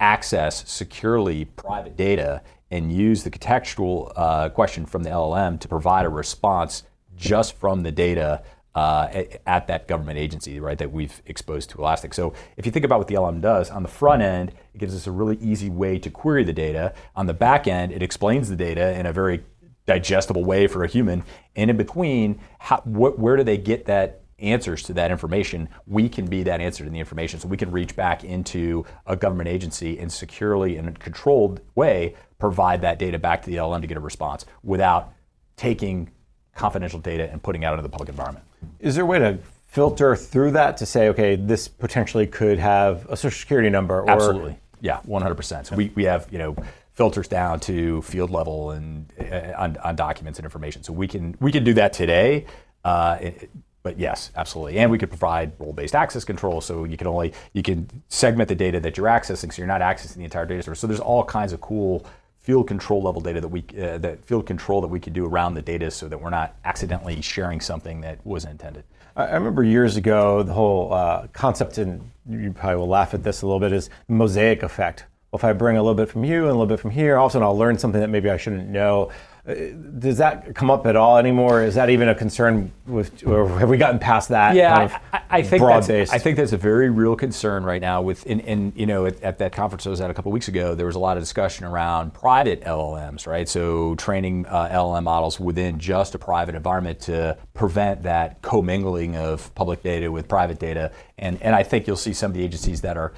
access 0.00 0.68
securely 0.70 1.44
private 1.44 1.96
data 1.96 2.42
and 2.70 2.92
use 2.92 3.22
the 3.22 3.30
contextual 3.30 4.12
uh, 4.16 4.48
question 4.48 4.86
from 4.86 5.02
the 5.02 5.10
LLM 5.10 5.60
to 5.60 5.68
provide 5.68 6.06
a 6.06 6.08
response 6.08 6.82
just 7.16 7.56
from 7.56 7.82
the 7.82 7.92
data 7.92 8.42
uh, 8.74 9.08
at, 9.12 9.42
at, 9.46 9.66
that 9.68 9.86
government 9.86 10.18
agency, 10.18 10.58
right, 10.58 10.78
that 10.78 10.90
we've 10.90 11.22
exposed 11.26 11.70
to 11.70 11.78
Elastic. 11.78 12.12
So 12.12 12.32
if 12.56 12.66
you 12.66 12.72
think 12.72 12.84
about 12.84 12.98
what 12.98 13.08
the 13.08 13.18
LM 13.18 13.40
does, 13.40 13.70
on 13.70 13.82
the 13.82 13.88
front 13.88 14.22
end, 14.22 14.52
it 14.74 14.78
gives 14.78 14.94
us 14.94 15.06
a 15.06 15.12
really 15.12 15.36
easy 15.36 15.70
way 15.70 15.98
to 15.98 16.10
query 16.10 16.44
the 16.44 16.52
data. 16.52 16.92
On 17.14 17.26
the 17.26 17.34
back 17.34 17.68
end, 17.68 17.92
it 17.92 18.02
explains 18.02 18.48
the 18.48 18.56
data 18.56 18.98
in 18.98 19.06
a 19.06 19.12
very 19.12 19.44
digestible 19.86 20.44
way 20.44 20.66
for 20.66 20.82
a 20.82 20.88
human. 20.88 21.22
And 21.54 21.70
in 21.70 21.76
between, 21.76 22.40
how, 22.58 22.78
wh- 22.78 23.18
where 23.18 23.36
do 23.36 23.44
they 23.44 23.58
get 23.58 23.86
that 23.86 24.22
answers 24.38 24.82
to 24.84 24.94
that 24.94 25.10
information? 25.10 25.68
We 25.86 26.08
can 26.08 26.26
be 26.26 26.42
that 26.42 26.60
answer 26.60 26.84
to 26.84 26.90
the 26.90 26.98
information. 26.98 27.38
So 27.38 27.48
we 27.48 27.56
can 27.56 27.70
reach 27.70 27.94
back 27.94 28.24
into 28.24 28.84
a 29.06 29.14
government 29.14 29.48
agency 29.48 29.98
and 29.98 30.10
securely 30.10 30.76
in 30.76 30.88
a 30.88 30.92
controlled 30.92 31.60
way 31.74 32.16
provide 32.38 32.80
that 32.82 32.98
data 32.98 33.18
back 33.18 33.42
to 33.42 33.50
the 33.50 33.60
LM 33.60 33.82
to 33.82 33.86
get 33.86 33.96
a 33.96 34.00
response 34.00 34.44
without 34.62 35.12
taking 35.56 36.10
confidential 36.54 36.98
data 36.98 37.30
and 37.30 37.42
putting 37.42 37.64
out 37.64 37.72
into 37.74 37.82
the 37.82 37.88
public 37.88 38.08
environment. 38.08 38.44
Is 38.80 38.94
there 38.94 39.04
a 39.04 39.06
way 39.06 39.18
to 39.18 39.38
filter 39.66 40.14
through 40.14 40.52
that 40.52 40.76
to 40.78 40.86
say, 40.86 41.08
okay, 41.08 41.36
this 41.36 41.68
potentially 41.68 42.26
could 42.26 42.58
have 42.58 43.06
a 43.10 43.16
social 43.16 43.38
security 43.38 43.70
number? 43.70 44.00
Or... 44.00 44.10
Absolutely. 44.10 44.58
Yeah, 44.80 45.00
100%. 45.08 45.66
So 45.66 45.76
we, 45.76 45.90
we 45.94 46.04
have, 46.04 46.28
you 46.30 46.38
know, 46.38 46.56
filters 46.94 47.26
down 47.26 47.60
to 47.60 48.02
field 48.02 48.30
level 48.30 48.70
and 48.70 49.12
uh, 49.20 49.52
on, 49.58 49.76
on, 49.78 49.96
documents 49.96 50.38
and 50.38 50.46
information. 50.46 50.82
So 50.82 50.92
we 50.92 51.08
can 51.08 51.36
we 51.40 51.50
can 51.50 51.64
do 51.64 51.74
that 51.74 51.92
today. 51.92 52.46
Uh, 52.84 53.18
it, 53.20 53.50
but 53.82 53.98
yes, 53.98 54.30
absolutely, 54.36 54.78
and 54.78 54.90
we 54.90 54.96
could 54.96 55.10
provide 55.10 55.52
role-based 55.58 55.94
access 55.94 56.24
control, 56.24 56.62
so 56.62 56.84
you 56.84 56.96
can 56.96 57.06
only 57.06 57.34
you 57.52 57.62
can 57.62 57.88
segment 58.08 58.48
the 58.48 58.54
data 58.54 58.80
that 58.80 58.96
you're 58.96 59.06
accessing, 59.06 59.52
so 59.52 59.60
you're 59.60 59.66
not 59.66 59.82
accessing 59.82 60.16
the 60.16 60.24
entire 60.24 60.46
data 60.46 60.62
source. 60.62 60.80
So 60.80 60.86
there's 60.86 61.00
all 61.00 61.22
kinds 61.22 61.52
of 61.52 61.60
cool 61.60 62.06
field 62.44 62.68
control 62.68 63.02
level 63.02 63.22
data 63.22 63.40
that 63.40 63.48
we 63.48 63.64
uh, 63.80 63.96
that 63.98 64.22
field 64.24 64.46
control 64.46 64.82
that 64.82 64.88
we 64.88 65.00
could 65.00 65.14
do 65.14 65.26
around 65.26 65.54
the 65.54 65.62
data 65.62 65.90
so 65.90 66.08
that 66.08 66.20
we're 66.20 66.30
not 66.30 66.54
accidentally 66.64 67.20
sharing 67.22 67.58
something 67.58 68.02
that 68.02 68.24
wasn't 68.24 68.52
intended. 68.52 68.84
I 69.16 69.32
remember 69.32 69.64
years 69.64 69.96
ago 69.96 70.42
the 70.42 70.52
whole 70.52 70.92
uh, 70.92 71.26
concept, 71.32 71.78
and 71.78 72.10
you 72.28 72.52
probably 72.52 72.76
will 72.76 72.88
laugh 72.88 73.14
at 73.14 73.22
this 73.22 73.42
a 73.42 73.46
little 73.46 73.60
bit, 73.60 73.72
is 73.72 73.88
mosaic 74.08 74.62
effect. 74.62 75.06
Well, 75.34 75.40
if 75.40 75.44
I 75.44 75.52
bring 75.52 75.76
a 75.76 75.82
little 75.82 75.96
bit 75.96 76.08
from 76.08 76.22
you 76.22 76.42
and 76.42 76.50
a 76.50 76.52
little 76.52 76.66
bit 76.66 76.78
from 76.78 76.92
here, 76.92 77.16
all 77.16 77.26
of 77.26 77.30
a 77.30 77.32
sudden 77.32 77.44
I'll 77.44 77.58
learn 77.58 77.76
something 77.76 78.00
that 78.00 78.06
maybe 78.06 78.30
I 78.30 78.36
shouldn't 78.36 78.68
know. 78.68 79.10
Uh, 79.44 79.54
does 79.98 80.18
that 80.18 80.54
come 80.54 80.70
up 80.70 80.86
at 80.86 80.94
all 80.94 81.18
anymore? 81.18 81.60
Is 81.60 81.74
that 81.74 81.90
even 81.90 82.08
a 82.08 82.14
concern 82.14 82.70
with, 82.86 83.26
or 83.26 83.48
have 83.58 83.68
we 83.68 83.76
gotten 83.76 83.98
past 83.98 84.28
that? 84.28 84.54
Yeah, 84.54 84.76
kind 84.76 84.92
of 84.92 84.96
I, 85.12 85.22
I, 85.30 85.42
think 85.42 85.60
broad 85.60 85.88
based. 85.88 86.14
I 86.14 86.18
think 86.18 86.36
that's 86.36 86.52
a 86.52 86.56
very 86.56 86.88
real 86.88 87.16
concern 87.16 87.64
right 87.64 87.80
now. 87.80 88.00
With 88.00 88.24
in, 88.26 88.38
in 88.40 88.72
you 88.76 88.86
know 88.86 89.06
at, 89.06 89.20
at, 89.24 89.38
that 89.38 89.50
conference 89.50 89.84
I 89.88 89.90
was 89.90 90.00
at 90.00 90.08
a 90.08 90.14
couple 90.14 90.30
weeks 90.30 90.46
ago, 90.46 90.76
there 90.76 90.86
was 90.86 90.94
a 90.94 91.00
lot 91.00 91.16
of 91.16 91.22
discussion 91.24 91.64
around 91.64 92.14
private 92.14 92.60
LLMs, 92.60 93.26
right? 93.26 93.48
So 93.48 93.96
training 93.96 94.46
uh, 94.46 94.68
LLM 94.68 95.02
models 95.02 95.40
within 95.40 95.80
just 95.80 96.14
a 96.14 96.18
private 96.20 96.54
environment 96.54 97.00
to 97.00 97.36
prevent 97.54 98.04
that 98.04 98.40
commingling 98.40 99.16
of 99.16 99.52
public 99.56 99.82
data 99.82 100.12
with 100.12 100.28
private 100.28 100.60
data, 100.60 100.92
and 101.18 101.42
and 101.42 101.56
I 101.56 101.64
think 101.64 101.88
you'll 101.88 101.96
see 101.96 102.12
some 102.12 102.30
of 102.30 102.36
the 102.36 102.44
agencies 102.44 102.82
that 102.82 102.96
are. 102.96 103.12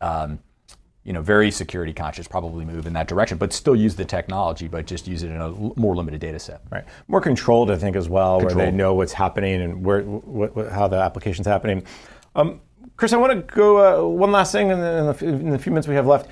Um, 0.00 0.40
you 1.04 1.12
know, 1.12 1.20
very 1.20 1.50
security 1.50 1.92
conscious, 1.92 2.28
probably 2.28 2.64
move 2.64 2.86
in 2.86 2.92
that 2.92 3.08
direction, 3.08 3.36
but 3.36 3.52
still 3.52 3.74
use 3.74 3.96
the 3.96 4.04
technology, 4.04 4.68
but 4.68 4.86
just 4.86 5.08
use 5.08 5.24
it 5.24 5.30
in 5.30 5.40
a 5.40 5.50
more 5.50 5.96
limited 5.96 6.20
data 6.20 6.38
set. 6.38 6.62
Right. 6.70 6.84
More 7.08 7.20
controlled, 7.20 7.70
I 7.70 7.76
think, 7.76 7.96
as 7.96 8.08
well, 8.08 8.38
controlled. 8.38 8.56
where 8.56 8.66
they 8.66 8.76
know 8.76 8.94
what's 8.94 9.12
happening 9.12 9.62
and 9.62 9.84
where, 9.84 10.02
what, 10.02 10.54
what, 10.54 10.70
how 10.70 10.86
the 10.86 10.96
application's 10.96 11.46
happening. 11.46 11.84
Um, 12.36 12.60
Chris, 12.96 13.12
I 13.12 13.16
want 13.16 13.32
to 13.32 13.54
go 13.54 14.04
uh, 14.04 14.08
one 14.08 14.30
last 14.30 14.52
thing 14.52 14.70
in 14.70 14.80
the, 14.80 14.98
in, 14.98 15.06
the, 15.06 15.26
in 15.26 15.50
the, 15.50 15.58
few 15.58 15.72
minutes 15.72 15.88
we 15.88 15.96
have 15.96 16.06
left. 16.06 16.28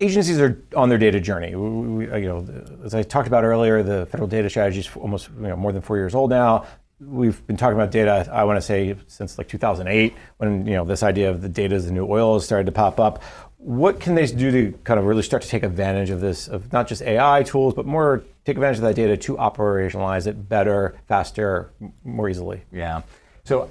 Agencies 0.00 0.40
are 0.40 0.64
on 0.74 0.88
their 0.88 0.98
data 0.98 1.20
journey. 1.20 1.54
We, 1.54 2.06
we, 2.08 2.20
you 2.22 2.28
know, 2.28 2.46
as 2.84 2.94
I 2.94 3.02
talked 3.02 3.28
about 3.28 3.44
earlier, 3.44 3.82
the 3.82 4.06
federal 4.06 4.28
data 4.28 4.50
strategy 4.50 4.80
is 4.80 4.88
almost 4.96 5.28
you 5.40 5.48
know, 5.48 5.56
more 5.56 5.72
than 5.72 5.82
four 5.82 5.96
years 5.96 6.14
old 6.14 6.30
now. 6.30 6.66
We've 7.00 7.46
been 7.46 7.56
talking 7.56 7.76
about 7.76 7.90
data. 7.90 8.28
I 8.32 8.44
want 8.44 8.56
to 8.56 8.62
say 8.62 8.96
since 9.06 9.38
like 9.38 9.48
2008, 9.48 10.14
when 10.38 10.66
you 10.66 10.74
know 10.74 10.84
this 10.84 11.02
idea 11.02 11.30
of 11.30 11.42
the 11.42 11.48
data 11.48 11.76
as 11.76 11.86
the 11.86 11.92
new 11.92 12.06
oil 12.06 12.34
has 12.34 12.44
started 12.44 12.66
to 12.66 12.72
pop 12.72 12.98
up 12.98 13.22
what 13.58 13.98
can 13.98 14.14
they 14.14 14.24
do 14.26 14.50
to 14.50 14.78
kind 14.84 15.00
of 15.00 15.06
really 15.06 15.22
start 15.22 15.42
to 15.42 15.48
take 15.48 15.64
advantage 15.64 16.10
of 16.10 16.20
this, 16.20 16.46
of 16.48 16.72
not 16.72 16.86
just 16.86 17.02
AI 17.02 17.42
tools, 17.42 17.74
but 17.74 17.84
more 17.84 18.22
take 18.44 18.56
advantage 18.56 18.78
of 18.78 18.84
that 18.84 18.94
data 18.94 19.16
to 19.16 19.36
operationalize 19.36 20.26
it 20.26 20.48
better, 20.48 20.96
faster, 21.08 21.72
more 22.04 22.28
easily? 22.28 22.62
Yeah. 22.72 23.02
So 23.44 23.70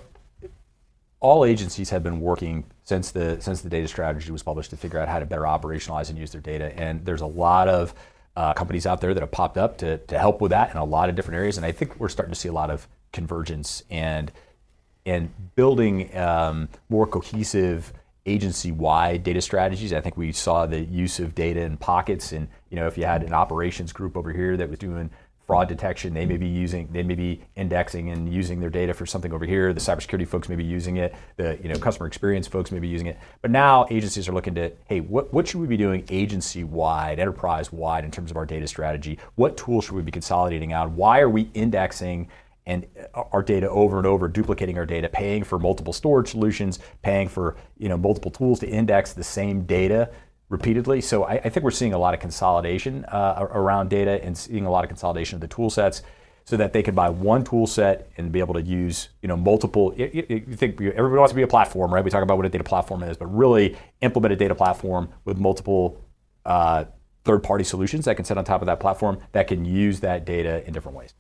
all 1.22 1.46
agencies 1.46 1.90
have 1.90 2.04
been 2.04 2.20
working 2.20 2.66
since 2.84 3.12
the 3.12 3.40
since 3.40 3.62
the 3.62 3.70
data 3.70 3.88
strategy 3.88 4.32
was 4.32 4.44
published 4.44 4.70
to 4.72 4.78
figure 4.78 5.00
out 5.00 5.08
how 5.08 5.20
to 5.20 5.26
better 5.26 5.44
operationalize 5.44 6.10
and 6.10 6.18
use 6.18 6.32
their 6.32 6.42
data. 6.42 6.78
And 6.78 7.06
there's 7.06 7.22
a 7.22 7.26
lot 7.26 7.70
of 7.70 7.94
uh, 8.36 8.54
companies 8.54 8.86
out 8.86 9.00
there 9.00 9.14
that 9.14 9.22
have 9.22 9.32
popped 9.32 9.58
up 9.58 9.78
to, 9.80 9.98
to 9.98 10.20
help 10.20 10.42
with 10.42 10.52
that 10.52 10.70
in 10.70 10.78
a 10.78 10.86
lot 10.86 11.10
of 11.10 11.16
different 11.16 11.38
areas. 11.38 11.58
And 11.58 11.66
I 11.66 11.72
think 11.72 11.98
we're 11.98 12.10
starting 12.10 12.34
to 12.34 12.40
see 12.40 12.50
a 12.50 12.54
lot 12.54 12.70
of 12.70 12.88
convergence 13.12 13.84
and 13.90 14.32
and 15.06 15.32
building 15.56 16.16
um, 16.18 16.68
more 16.90 17.08
cohesive 17.08 17.94
agency-wide 18.26 19.24
data 19.24 19.42
strategies. 19.42 19.94
I 19.94 20.02
think 20.02 20.18
we 20.18 20.34
saw 20.34 20.66
the 20.66 20.82
use 20.82 21.20
of 21.20 21.34
data 21.34 21.62
in 21.62 21.78
pockets, 21.78 22.34
and 22.34 22.50
you 22.70 22.76
know, 22.76 22.88
if 22.88 22.98
you 22.98 23.06
had 23.06 23.24
an 23.24 23.34
operations 23.34 23.94
group 23.94 24.18
over 24.18 24.34
here 24.34 24.58
that 24.58 24.70
was 24.70 24.80
doing 24.80 25.10
fraud 25.48 25.70
detection, 25.70 26.14
they 26.14 26.26
may 26.26 26.36
be 26.36 26.46
using, 26.46 26.90
they 26.92 27.04
may 27.04 27.16
be 27.16 27.42
indexing 27.56 28.10
and 28.10 28.32
using 28.32 28.60
their 28.60 28.70
data 28.70 28.94
for 28.94 29.06
something 29.06 29.32
over 29.32 29.46
here. 29.46 29.72
The 29.72 29.80
cybersecurity 29.80 30.28
folks 30.28 30.50
may 30.50 30.58
be 30.58 30.66
using 30.66 30.98
it. 30.98 31.16
The 31.38 31.58
you 31.64 31.70
know 31.70 31.80
customer 31.80 32.06
experience 32.06 32.48
folks 32.48 32.70
may 32.70 32.80
be 32.80 32.90
using 32.90 33.08
it. 33.08 33.18
But 33.42 33.52
now 33.52 33.88
agencies 33.90 34.28
are 34.28 34.34
looking 34.34 34.56
to, 34.56 34.74
hey, 34.88 35.00
what, 35.00 35.34
what 35.34 35.48
should 35.48 35.62
we 35.62 35.68
be 35.68 35.78
doing 35.78 36.04
agency-wide, 36.10 37.18
enterprise-wide 37.18 38.04
in 38.04 38.12
terms 38.12 38.30
of 38.30 38.36
our 38.36 38.46
data 38.46 38.68
strategy? 38.68 39.20
What 39.36 39.56
tools 39.56 39.86
should 39.86 39.96
we 39.96 40.02
be 40.02 40.12
consolidating 40.12 40.74
out? 40.74 40.92
Why 40.92 41.22
are 41.22 41.30
we 41.30 41.50
indexing? 41.54 42.28
And 42.68 42.86
our 43.14 43.42
data 43.42 43.68
over 43.70 43.98
and 43.98 44.06
over, 44.06 44.28
duplicating 44.28 44.78
our 44.78 44.86
data, 44.86 45.08
paying 45.08 45.44
for 45.44 45.58
multiple 45.58 45.94
storage 45.94 46.28
solutions, 46.28 46.80
paying 47.02 47.30
for 47.30 47.56
you 47.78 47.90
know 47.90 47.98
multiple 47.98 48.30
tools 48.30 48.60
to 48.60 48.68
index 48.68 49.14
the 49.14 49.24
same 49.24 49.64
data 49.64 50.12
repeatedly. 50.50 51.02
So 51.02 51.24
I, 51.24 51.36
I 51.36 51.50
think 51.50 51.64
we're 51.64 51.72
seeing 51.72 51.94
a 51.94 51.98
lot 51.98 52.14
of 52.14 52.20
consolidation 52.20 53.06
uh, 53.06 53.48
around 53.52 53.90
data 53.90 54.24
and 54.24 54.38
seeing 54.38 54.66
a 54.66 54.70
lot 54.70 54.84
of 54.84 54.90
consolidation 54.90 55.36
of 55.36 55.42
the 55.42 55.48
tool 55.48 55.70
sets 55.70 56.04
so 56.44 56.56
that 56.58 56.72
they 56.72 56.84
can 56.84 56.96
buy 56.96 57.10
one 57.10 57.44
tool 57.44 57.68
set 57.68 58.10
and 58.18 58.32
be 58.32 58.40
able 58.40 58.54
to 58.54 58.62
use 58.62 59.10
you 59.22 59.30
know 59.30 59.38
multiple. 59.38 59.94
You, 59.96 60.26
you 60.28 60.56
think 60.56 60.80
everybody 60.82 61.20
wants 61.20 61.32
to 61.32 61.36
be 61.36 61.44
a 61.44 61.48
platform, 61.48 61.94
right? 61.94 62.04
We 62.04 62.12
talk 62.12 62.24
about 62.24 62.36
what 62.36 62.46
a 62.46 62.50
data 62.50 62.66
platform 62.66 63.02
is, 63.02 63.16
but 63.16 63.28
really 63.28 63.78
implement 64.02 64.34
a 64.34 64.36
data 64.36 64.56
platform 64.56 65.10
with 65.24 65.38
multiple 65.38 66.04
uh, 66.46 66.86
third-party 67.24 67.64
solutions 67.64 68.06
that 68.06 68.16
can 68.16 68.26
sit 68.26 68.38
on 68.38 68.46
top 68.46 68.62
of 68.62 68.66
that 68.66 68.80
platform 68.80 69.20
that 69.34 69.48
can 69.48 69.66
use 69.66 70.00
that 70.02 70.26
data 70.26 70.66
in 70.66 70.74
different 70.74 70.98
ways. 70.98 71.14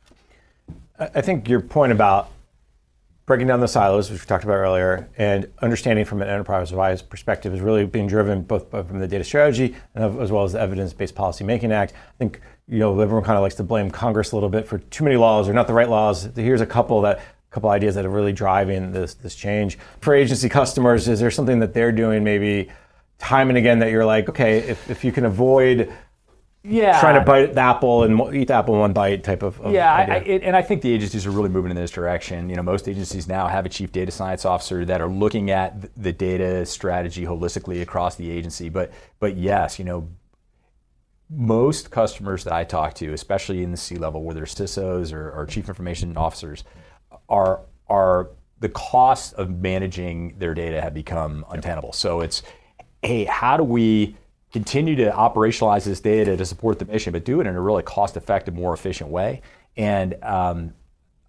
I 0.99 1.21
think 1.21 1.47
your 1.47 1.62
point 1.62 1.91
about 1.91 2.31
breaking 3.27 3.45
down 3.45 3.60
the 3.60 3.67
silos, 3.67 4.10
which 4.10 4.21
we 4.21 4.25
talked 4.25 4.45
about 4.45 4.55
earlier, 4.55 5.10
and 5.17 5.51
understanding 5.62 6.05
from 6.05 6.21
an 6.21 6.29
enterprise-wide 6.29 7.07
perspective 7.10 7.53
is 7.53 7.60
really 7.60 7.86
being 7.86 8.07
driven 8.07 8.41
both 8.41 8.71
from 8.71 8.99
the 8.99 9.07
data 9.07 9.23
strategy 9.23 9.75
and 9.93 10.19
as 10.19 10.31
well 10.31 10.43
as 10.43 10.53
the 10.53 10.60
Evidence-Based 10.60 11.13
Policy 11.13 11.43
Making 11.43 11.71
Act. 11.71 11.93
I 11.93 12.17
think 12.17 12.41
you 12.67 12.79
know 12.79 12.99
everyone 12.99 13.23
kind 13.23 13.38
of 13.38 13.43
likes 13.43 13.55
to 13.55 13.63
blame 13.63 13.91
Congress 13.91 14.31
a 14.31 14.36
little 14.36 14.49
bit 14.49 14.65
for 14.65 14.79
too 14.79 15.03
many 15.03 15.17
laws 15.17 15.47
or 15.47 15.53
not 15.53 15.67
the 15.67 15.73
right 15.73 15.89
laws. 15.89 16.29
Here's 16.36 16.62
a 16.62 16.65
couple 16.65 17.01
that 17.01 17.17
a 17.17 17.53
couple 17.53 17.69
ideas 17.69 17.95
that 17.95 18.05
are 18.05 18.10
really 18.10 18.33
driving 18.33 18.91
this 18.91 19.13
this 19.13 19.36
change 19.36 19.77
for 20.01 20.15
agency 20.15 20.49
customers. 20.49 21.07
Is 21.07 21.19
there 21.19 21.31
something 21.31 21.60
that 21.60 21.73
they're 21.73 21.91
doing 21.91 22.23
maybe 22.23 22.69
time 23.19 23.49
and 23.49 23.57
again 23.57 23.79
that 23.79 23.91
you're 23.91 24.05
like, 24.05 24.29
okay, 24.29 24.60
if, 24.60 24.89
if 24.89 25.03
you 25.03 25.12
can 25.12 25.25
avoid 25.25 25.93
yeah. 26.63 26.99
trying 26.99 27.15
to 27.15 27.21
bite 27.21 27.53
the 27.53 27.61
apple 27.61 28.03
and 28.03 28.35
eat 28.35 28.47
the 28.47 28.53
apple 28.53 28.73
in 28.75 28.79
one 28.79 28.93
bite 28.93 29.23
type 29.23 29.43
of, 29.43 29.59
of 29.61 29.73
yeah 29.73 29.93
I, 29.93 30.01
I, 30.01 30.17
and 30.19 30.55
i 30.55 30.61
think 30.61 30.81
the 30.81 30.91
agencies 30.91 31.25
are 31.25 31.31
really 31.31 31.49
moving 31.49 31.71
in 31.71 31.77
this 31.77 31.91
direction. 31.91 32.49
You 32.49 32.55
know 32.55 32.63
most 32.63 32.87
agencies 32.87 33.27
now 33.27 33.47
have 33.47 33.65
a 33.65 33.69
chief 33.69 33.91
data 33.91 34.11
science 34.11 34.45
officer 34.45 34.85
that 34.85 35.01
are 35.01 35.09
looking 35.09 35.51
at 35.51 35.89
the 35.95 36.11
data 36.11 36.65
strategy 36.65 37.25
holistically 37.25 37.81
across 37.81 38.15
the 38.15 38.29
agency. 38.29 38.69
But 38.69 38.91
but 39.19 39.37
yes 39.37 39.79
you 39.79 39.85
know 39.85 40.09
most 41.29 41.91
customers 41.91 42.45
that 42.45 42.53
i 42.53 42.63
talk 42.63 42.93
to 42.93 43.11
especially 43.11 43.61
in 43.61 43.71
the 43.71 43.77
c 43.77 43.97
level 43.97 44.23
where 44.23 44.33
they're 44.33 44.45
cisos 44.45 45.11
or, 45.11 45.29
or 45.31 45.45
chief 45.45 45.67
information 45.67 46.15
officers 46.15 46.63
are 47.27 47.61
are 47.89 48.29
the 48.59 48.69
costs 48.69 49.33
of 49.33 49.49
managing 49.49 50.37
their 50.37 50.53
data 50.53 50.81
have 50.81 50.93
become 50.93 51.45
untenable. 51.49 51.93
So 51.93 52.21
it's 52.21 52.43
hey 53.03 53.25
how 53.25 53.57
do 53.57 53.63
we 53.63 54.17
continue 54.51 54.95
to 54.95 55.12
operationalize 55.12 55.83
this 55.83 55.99
data 55.99 56.38
to 56.38 56.45
support 56.45 56.79
the 56.79 56.86
mission, 56.86 57.13
but 57.13 57.25
do 57.25 57.41
it 57.41 57.47
in 57.47 57.55
a 57.55 57.62
really 57.62 57.83
cost-effective, 57.83 58.53
more 58.53 58.73
efficient 58.73 59.10
way. 59.10 59.41
And 59.75 60.15
um, 60.23 60.73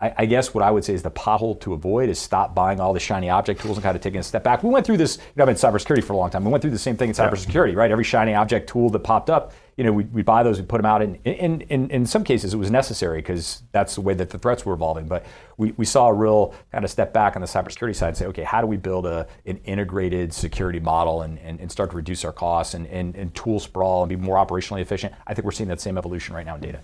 I, 0.00 0.14
I, 0.18 0.26
guess 0.26 0.54
what 0.54 0.62
I 0.62 0.70
would 0.70 0.84
say 0.84 0.94
is 0.94 1.02
the 1.02 1.11
pothole 1.11 1.61
to 1.61 1.72
avoid 1.72 2.08
is 2.08 2.18
stop 2.18 2.54
buying 2.54 2.78
all 2.80 2.92
the 2.92 3.00
shiny 3.00 3.30
object 3.30 3.61
tools 3.61 3.76
and 3.76 3.82
kind 3.82 3.96
of 3.96 4.02
taking 4.02 4.20
a 4.20 4.22
step 4.22 4.44
back. 4.44 4.62
We 4.62 4.70
went 4.70 4.87
through 4.87 4.98
this, 4.98 5.16
you 5.16 5.22
know, 5.37 5.42
I've 5.42 5.46
been 5.46 5.56
in 5.56 5.61
cybersecurity 5.61 6.04
for 6.04 6.12
a 6.12 6.16
long 6.16 6.30
time. 6.30 6.44
We 6.44 6.52
went 6.52 6.62
through 6.62 6.70
the 6.70 6.78
same 6.78 6.96
thing 6.96 7.08
in 7.08 7.14
cybersecurity, 7.14 7.74
right? 7.74 7.90
Every 7.90 8.04
shiny 8.04 8.34
object 8.34 8.68
tool 8.68 8.90
that 8.90 9.00
popped 9.00 9.28
up, 9.28 9.52
you 9.76 9.84
know, 9.84 9.92
we 9.92 10.04
we 10.04 10.22
buy 10.22 10.42
those, 10.42 10.61
we 10.61 10.66
put 10.66 10.78
them 10.78 10.87
out. 10.87 11.02
And 11.02 11.18
in, 11.24 11.61
in, 11.62 11.90
in 11.90 12.06
some 12.06 12.24
cases, 12.24 12.54
it 12.54 12.56
was 12.56 12.70
necessary 12.70 13.18
because 13.18 13.62
that's 13.72 13.94
the 13.94 14.00
way 14.00 14.14
that 14.14 14.30
the 14.30 14.38
threats 14.38 14.64
were 14.64 14.74
evolving. 14.74 15.06
But 15.06 15.24
we, 15.56 15.72
we 15.72 15.84
saw 15.84 16.08
a 16.08 16.12
real 16.12 16.54
kind 16.72 16.84
of 16.84 16.90
step 16.90 17.12
back 17.12 17.37
on 17.37 17.42
the 17.42 17.48
cybersecurity 17.48 17.94
side 17.94 18.08
and 18.08 18.16
say, 18.16 18.26
okay, 18.26 18.42
how 18.42 18.61
do 18.61 18.66
we 18.66 18.76
build 18.76 19.06
a, 19.06 19.26
an 19.46 19.58
integrated 19.64 20.32
security 20.32 20.80
model 20.80 21.22
and, 21.22 21.38
and, 21.40 21.61
and 21.61 21.70
start 21.70 21.90
to 21.90 21.96
reduce 21.96 22.24
our 22.24 22.32
costs 22.32 22.74
and, 22.74 22.87
and, 22.88 23.14
and 23.14 23.34
tool 23.34 23.61
sprawl 23.61 24.02
and 24.02 24.08
be 24.08 24.16
more 24.16 24.37
operationally 24.37 24.80
efficient? 24.80 25.14
I 25.26 25.34
think 25.34 25.44
we're 25.44 25.52
seeing 25.52 25.68
that 25.68 25.80
same 25.80 25.96
evolution 25.96 26.34
right 26.34 26.46
now 26.46 26.56
in 26.56 26.61
data. 26.61 26.80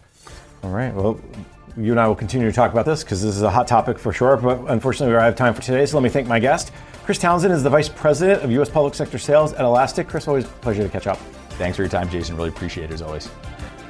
All 0.64 0.70
right. 0.70 0.94
Well, 0.94 1.20
you 1.76 1.90
and 1.90 2.00
I 2.00 2.08
will 2.08 2.14
continue 2.14 2.48
to 2.48 2.52
talk 2.54 2.72
about 2.72 2.86
this 2.86 3.04
because 3.04 3.22
this 3.22 3.36
is 3.36 3.42
a 3.42 3.50
hot 3.50 3.68
topic 3.68 3.98
for 3.98 4.14
sure. 4.14 4.38
But 4.38 4.64
unfortunately, 4.68 5.12
we're 5.12 5.20
out 5.20 5.28
of 5.28 5.36
time 5.36 5.52
for 5.52 5.60
today. 5.60 5.84
So 5.84 5.98
let 5.98 6.02
me 6.02 6.08
thank 6.08 6.26
my 6.26 6.38
guest. 6.38 6.72
Chris 7.04 7.18
Townsend 7.18 7.52
is 7.52 7.62
the 7.62 7.68
Vice 7.68 7.90
President 7.90 8.42
of 8.42 8.50
U.S. 8.50 8.70
Public 8.70 8.94
Sector 8.94 9.18
Sales 9.18 9.52
at 9.52 9.60
Elastic. 9.60 10.08
Chris, 10.08 10.26
always 10.26 10.46
a 10.46 10.48
pleasure 10.48 10.82
to 10.82 10.88
catch 10.88 11.06
up. 11.06 11.18
Thanks 11.50 11.76
for 11.76 11.82
your 11.82 11.90
time, 11.90 12.08
Jason. 12.08 12.34
Really 12.36 12.48
appreciate 12.48 12.90
it 12.90 12.94
as 12.94 13.02
always. 13.02 13.28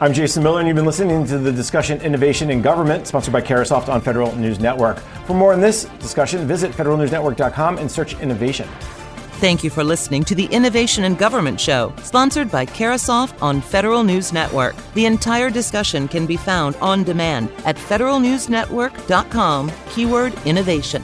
I'm 0.01 0.13
Jason 0.13 0.43
Miller, 0.43 0.59
and 0.59 0.67
you've 0.67 0.75
been 0.75 0.85
listening 0.85 1.25
to 1.27 1.39
the 1.39 1.53
discussion 1.53 2.01
Innovation 2.01 2.51
in 2.51 2.61
Government, 2.61 3.07
sponsored 3.07 3.33
by 3.33 3.41
Carahsoft 3.41 3.89
on 3.89 4.01
Federal 4.01 4.35
News 4.35 4.59
Network. 4.59 4.99
For 5.27 5.35
more 5.35 5.53
on 5.53 5.61
this 5.61 5.85
discussion, 6.01 6.49
visit 6.49 6.73
federalnewsnetwork.com 6.73 7.79
and 7.79 7.89
search 7.89 8.19
innovation. 8.21 8.69
Thank 9.41 9.65
you 9.65 9.71
for 9.71 9.85
listening 9.85 10.25
to 10.25 10.35
the 10.35 10.47
Innovation 10.47 11.05
in 11.05 11.17
Government 11.17 11.61
Show, 11.61 11.93
sponsored 12.03 12.51
by 12.51 12.65
Carahsoft 12.65 13.43
on 13.43 13.61
Federal 13.61 14.03
News 14.05 14.33
Network. 14.33 14.75
The 14.95 15.07
entire 15.07 15.51
discussion 15.51 16.09
can 16.09 16.25
be 16.25 16.37
found 16.37 16.77
on 16.77 17.03
demand 17.03 17.51
at 17.67 17.77
federalnewsnetwork.com, 17.77 19.73
keyword 19.91 20.33
innovation. 20.47 21.03